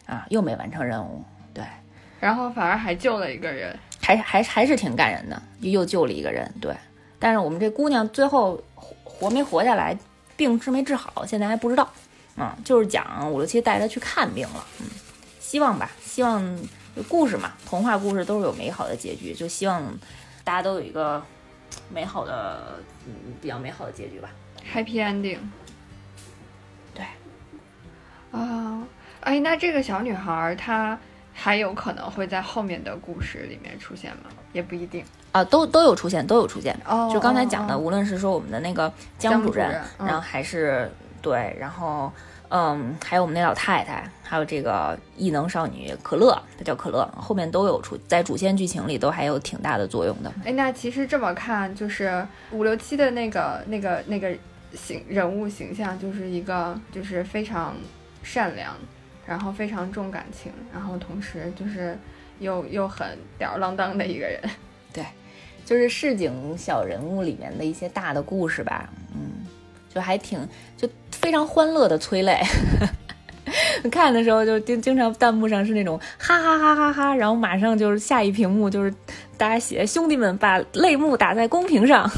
[0.06, 1.24] 啊，又没完成任务，
[1.54, 1.64] 对，
[2.20, 6.74] 然后反而还救了一个人，还还还是挺感人的，又救了一个人，对。
[7.18, 9.96] 但是我们这姑娘最后活活没活下来，
[10.36, 11.90] 病治没治好，现在还不知道。
[12.36, 14.66] 嗯，就是讲五六七带她去看病了。
[14.80, 14.86] 嗯，
[15.40, 16.58] 希望吧，希望
[17.08, 19.82] 故事嘛，童话故事都是有美好的结局，就希望
[20.42, 21.24] 大家都有一个
[21.94, 22.60] 美好的，
[23.06, 24.28] 嗯，比较美好的结局吧。
[24.74, 25.38] Happy ending。
[26.92, 27.06] 对。
[28.32, 28.82] 啊，
[29.20, 30.98] 哎，那这个小女孩儿她
[31.32, 34.24] 还有可能会在后面的故事里面出现吗？
[34.52, 35.04] 也不一定。
[35.30, 36.76] 啊，都都有出现，都有出现。
[36.84, 40.90] 哦，就刚才讲的，哦无论是说我们的那个江江主任，主任嗯然后还是
[41.22, 42.12] 对，然后
[42.56, 50.32] 嗯，还有我们那老太太，还有这个异能少女可乐，她叫可乐，后面都有出，在主线剧情里都还有挺大的作用的。
[50.44, 54.32] 哎，那其实这么看，就是五六七的那个、那个、那个
[54.72, 57.74] 形人物形象，就是一个就是非常
[58.22, 58.72] 善良，
[59.26, 61.98] 然后非常重感情，然后同时就是
[62.38, 64.40] 又又很吊儿郎当的一个人。
[64.94, 65.04] 对
[65.64, 69.44] 就是市井小人物里面的一些大的故事吧，嗯，
[69.94, 70.38] 就还挺
[70.76, 72.40] 就非常欢乐的催泪。
[73.92, 78.92] 看的时候就经经常弹幕上是那种哈哈哈哈哈，然后马上就是下一屏幕就是
[79.36, 82.10] 大家写兄弟们把泪目打在公屏上，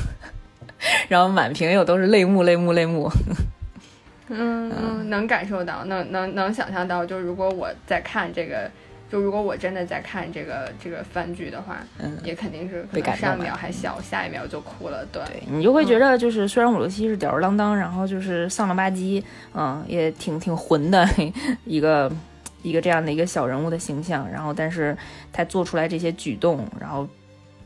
[1.09, 3.11] 然后满屏又都是泪目泪目泪目。
[4.29, 8.71] 嗯 嗯，能感受到，能能能想象到，就如果我在看这个，
[9.11, 12.85] 就如果我真的在看这个这个番剧的话，嗯，也肯定是
[13.17, 15.07] 上一秒还笑，下一秒就哭了。
[15.13, 19.23] 对，对你就会觉得就是虽然伍六七是吊儿郎当，然后就是丧了吧唧，
[19.55, 21.09] 嗯，也挺挺混的
[21.65, 22.11] 一个
[22.63, 24.97] 一个这样的一个小人物的形象，然后但是
[25.33, 27.09] 他做出来这些举动，然后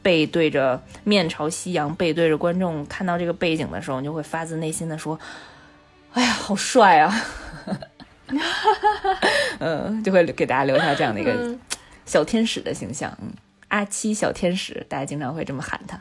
[0.03, 5.19] 背对着面朝夕阳，背对着观众看到这个背景的时候，你就会发自内心的说
[6.13, 7.15] ：“哎呀，好帅啊！”
[9.59, 11.59] 嗯，就会给大家留下这样的一个嗯。
[12.07, 13.31] 小天使的形象，嗯，
[13.69, 16.01] 阿七小天使，大家经常会这么喊他。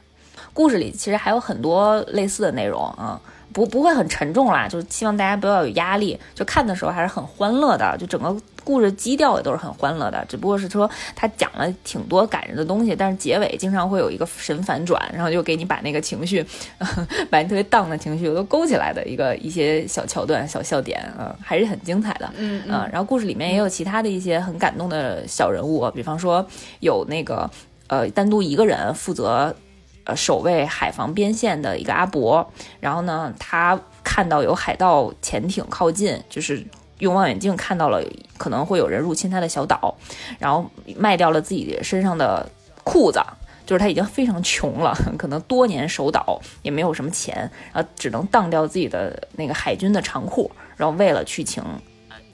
[0.53, 3.21] 故事里其实还有很多类似的内容啊，
[3.53, 8.35] 不不会很沉重啦，就是希望大家不要有压力，就看的时候还是很欢乐的，就整个
[8.69, 16.45] 故事基调也都是很欢乐的，只不过是说他讲了挺多感人的东西，但是结尾经常会有一个神反转，然后就给你把那个情绪，
[17.31, 22.31] 把你特别荡的情绪都勾起来的一个一些小桥段、小笑点啊，还是很精彩的。
[22.37, 26.45] 嗯嗯，然后故事里面也有其他的一些很感动的小人物，比方说
[26.79, 27.49] 有那个
[27.87, 29.55] 呃单独一个人负责
[30.03, 32.47] 呃守卫海防边线的一个阿伯，
[32.79, 36.63] 然后呢，他看到有海盗潜艇靠近，就是
[36.99, 38.01] 用望远镜看到了
[38.37, 39.95] 可能会有人入侵他的小岛，
[40.37, 42.49] 然后卖掉了自己身上的
[42.83, 43.19] 裤子。
[43.65, 47.35] 就是他已经非常穷了，可能多年守岛也没有什么钱，
[47.71, 51.63] 然后只能当掉自己的那个海军的长裤，然后为了去请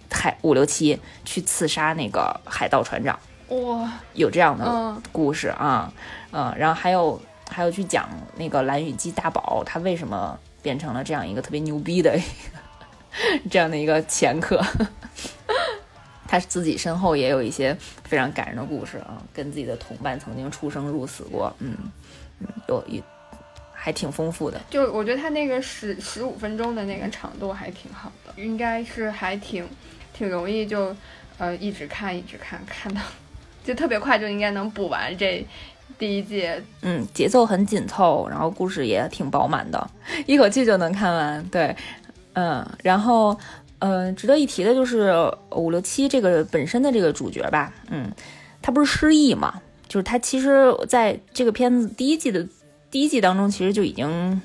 [0.09, 5.91] 海五六七去刺杀那个海盗船长，哇，有这样的嗯故事啊，
[6.31, 8.07] 嗯，然后还有还有去讲
[8.37, 12.17] 那个蓝雨姬大宝他为什么变成了这样一个特别牛逼的
[13.49, 14.61] 这样的一个前科，
[16.27, 21.75] 他自己身后也有一些非常感人的故事啊，跟自己的同伴曾经出生入死过，嗯
[22.39, 23.01] 嗯，有一
[23.73, 29.67] 还挺丰富的，就我觉得他那个十十五分钟的那个长度还挺好的，应该是还挺
[30.13, 30.95] 挺容易就
[31.37, 33.01] 呃一直看一直看看到，
[33.63, 35.45] 就特别快就应该能补完这
[35.99, 36.49] 第一季。
[36.81, 39.89] 嗯，节奏很紧凑，然后故事也挺饱满的，
[40.25, 41.43] 一口气就能看完。
[41.49, 41.75] 对，
[42.35, 43.37] 嗯，然后，
[43.79, 45.11] 嗯、值得一提的就是
[45.51, 48.09] 五六七这个本身的这个主角吧，嗯，
[48.61, 52.47] 他不是失忆嘛，就是他其实在这个片子第一季的
[52.89, 54.41] 第一季当中，其实就已经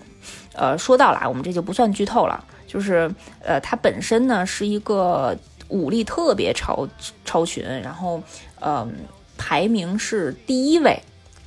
[0.54, 3.08] 呃说到了，我们这就不算剧透了，就是
[3.44, 5.36] 呃他本身呢是一个
[5.68, 6.88] 武力特别超
[7.24, 8.20] 超群，然后
[8.60, 8.92] 嗯、
[9.36, 10.98] 排名是第一位。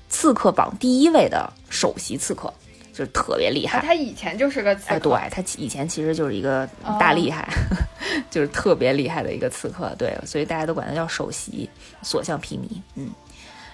[0.09, 2.53] 刺客榜第一位的首席刺客，
[2.93, 3.79] 就是特别厉害。
[3.79, 6.65] 啊，他以前就是个刺哎，对他以前其实就是一个
[6.99, 7.45] 大厉害，
[8.29, 11.69] 就是特别厉害的一个刺客，对，所以大家都管他叫首席，
[12.03, 13.09] 所向披靡，嗯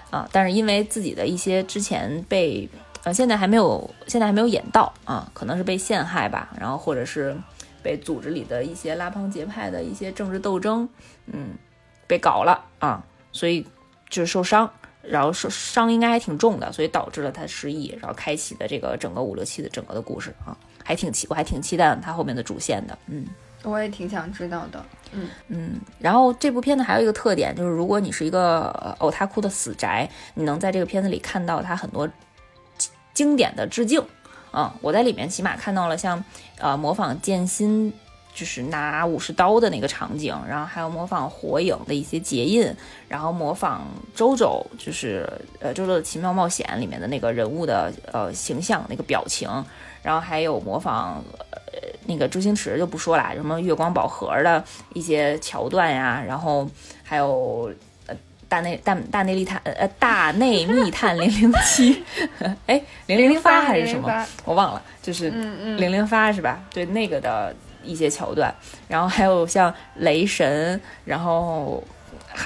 [0.09, 2.67] 啊，但是因为自己的一些之前被
[3.03, 7.37] 呃现在还没有现在还没有演到啊，可能是被陷害吧，然后或者是
[7.83, 10.87] 被组织里的一些拉帮结派的一些政治斗争，
[11.27, 11.49] 嗯，
[12.07, 13.67] 被搞了啊，所以
[14.09, 14.71] 就是受伤。
[15.09, 23.25] 然后受伤应该还挺重的，所以导致了他失忆，然后开启的这个整个五六七的整个的故事啊，还挺期，我还挺期待他后面的主线的，嗯，
[23.63, 24.85] 我也挺想知道的。
[25.11, 32.07] 嗯嗯，然后这部片子还有一个特点，就是如果你是一个偶他哭的死宅，你能在这个片子里看到他很多
[33.13, 34.03] 经典的致敬。
[34.53, 36.23] 嗯，我在里面起码看到了像
[36.59, 37.91] 呃模仿剑心。
[38.39, 42.73] 就是拿武士刀的那个场景，然后还有模仿火影的一些结印，
[43.09, 43.85] 然后模仿
[44.15, 45.29] 周周，就是
[45.59, 49.49] 呃周周的奇妙冒险里面的那个人物的呃形象那个表情，
[50.01, 51.21] 然后还有模仿
[51.51, 54.63] 呃那个周星驰就不说了，什么月光宝盒的
[54.93, 56.65] 一些桥段呀，然后
[57.03, 57.69] 还有
[58.05, 58.15] 呃
[58.47, 62.01] 大内大大内密探呃大内密探零零七，
[62.67, 66.63] 哎零零零发还是什么我忘了，就是零零发是吧？
[66.73, 67.53] 对那个的。
[67.83, 68.53] 一些桥段，
[68.87, 71.83] 然后还有像雷神，然后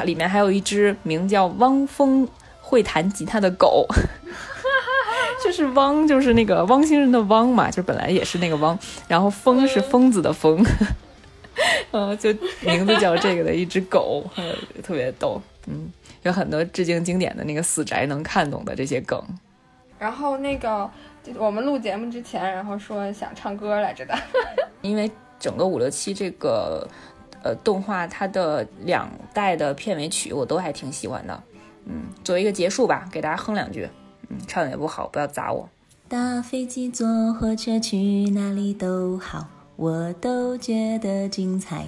[0.06, 2.28] 里面还有一只名叫汪峰
[2.62, 3.86] 会弹吉他的狗，
[5.44, 8.78] 就是汪，就是那个汪星人的汪嘛，就本来也是那个汪，
[9.08, 10.64] 然后疯是疯子的疯，
[11.92, 14.26] 嗯， 就名字叫这个的一只狗，
[14.82, 15.92] 特别逗，嗯，
[16.24, 19.22] 有很多致敬经典的那个死宅能看懂的这些梗，
[20.00, 20.90] 然后那个
[21.38, 24.18] 我们录节目之前，然后说想唱歌来着的，
[24.82, 25.12] 因为。
[25.44, 26.88] 整个五六七这个
[27.44, 31.44] 呃动画，它的两代的片尾曲我都还挺喜欢的，
[31.84, 33.89] 嗯，作为一个结束吧，给大家哼两句，
[34.30, 35.68] 嗯，唱的也不好，不要砸我。
[36.08, 37.98] 搭飞机坐火车去
[38.30, 41.88] 哪里都好，我都觉得精彩。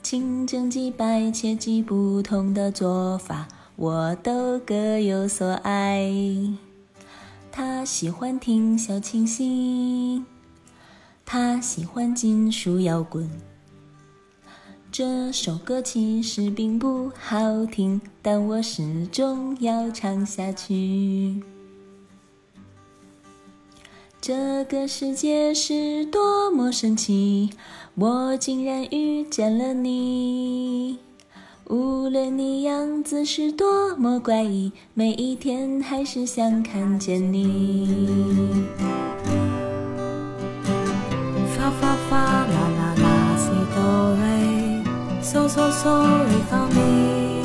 [0.00, 6.08] 清蒸鸡、白切鸡，不同的做法，我都各有所爱。
[7.50, 10.24] 他喜欢听小清新。
[11.30, 13.28] 他喜欢金属摇滚，
[14.90, 21.42] 这首歌其实并不好听，但我始终要唱下去。
[24.22, 27.50] 这个世界是多么神奇，
[27.96, 30.98] 我竟然遇见了你。
[31.66, 38.64] 无论你样子是多么怪异，每一天还是想看见你。
[45.30, 45.92] So so so
[46.24, 47.42] re fa mi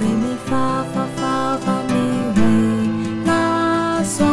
[0.00, 2.04] re mi fa fa fa fa mi
[2.36, 2.40] re
[3.26, 4.24] la so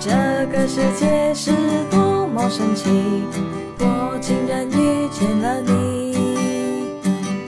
[0.00, 0.10] 这
[0.50, 1.52] 个世界是
[1.88, 2.90] 多么神奇，
[3.78, 6.16] 我竟然遇见了你。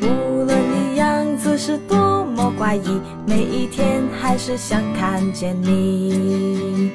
[0.00, 6.92] 无论你样子是多么怪异，每一天还是想看见你。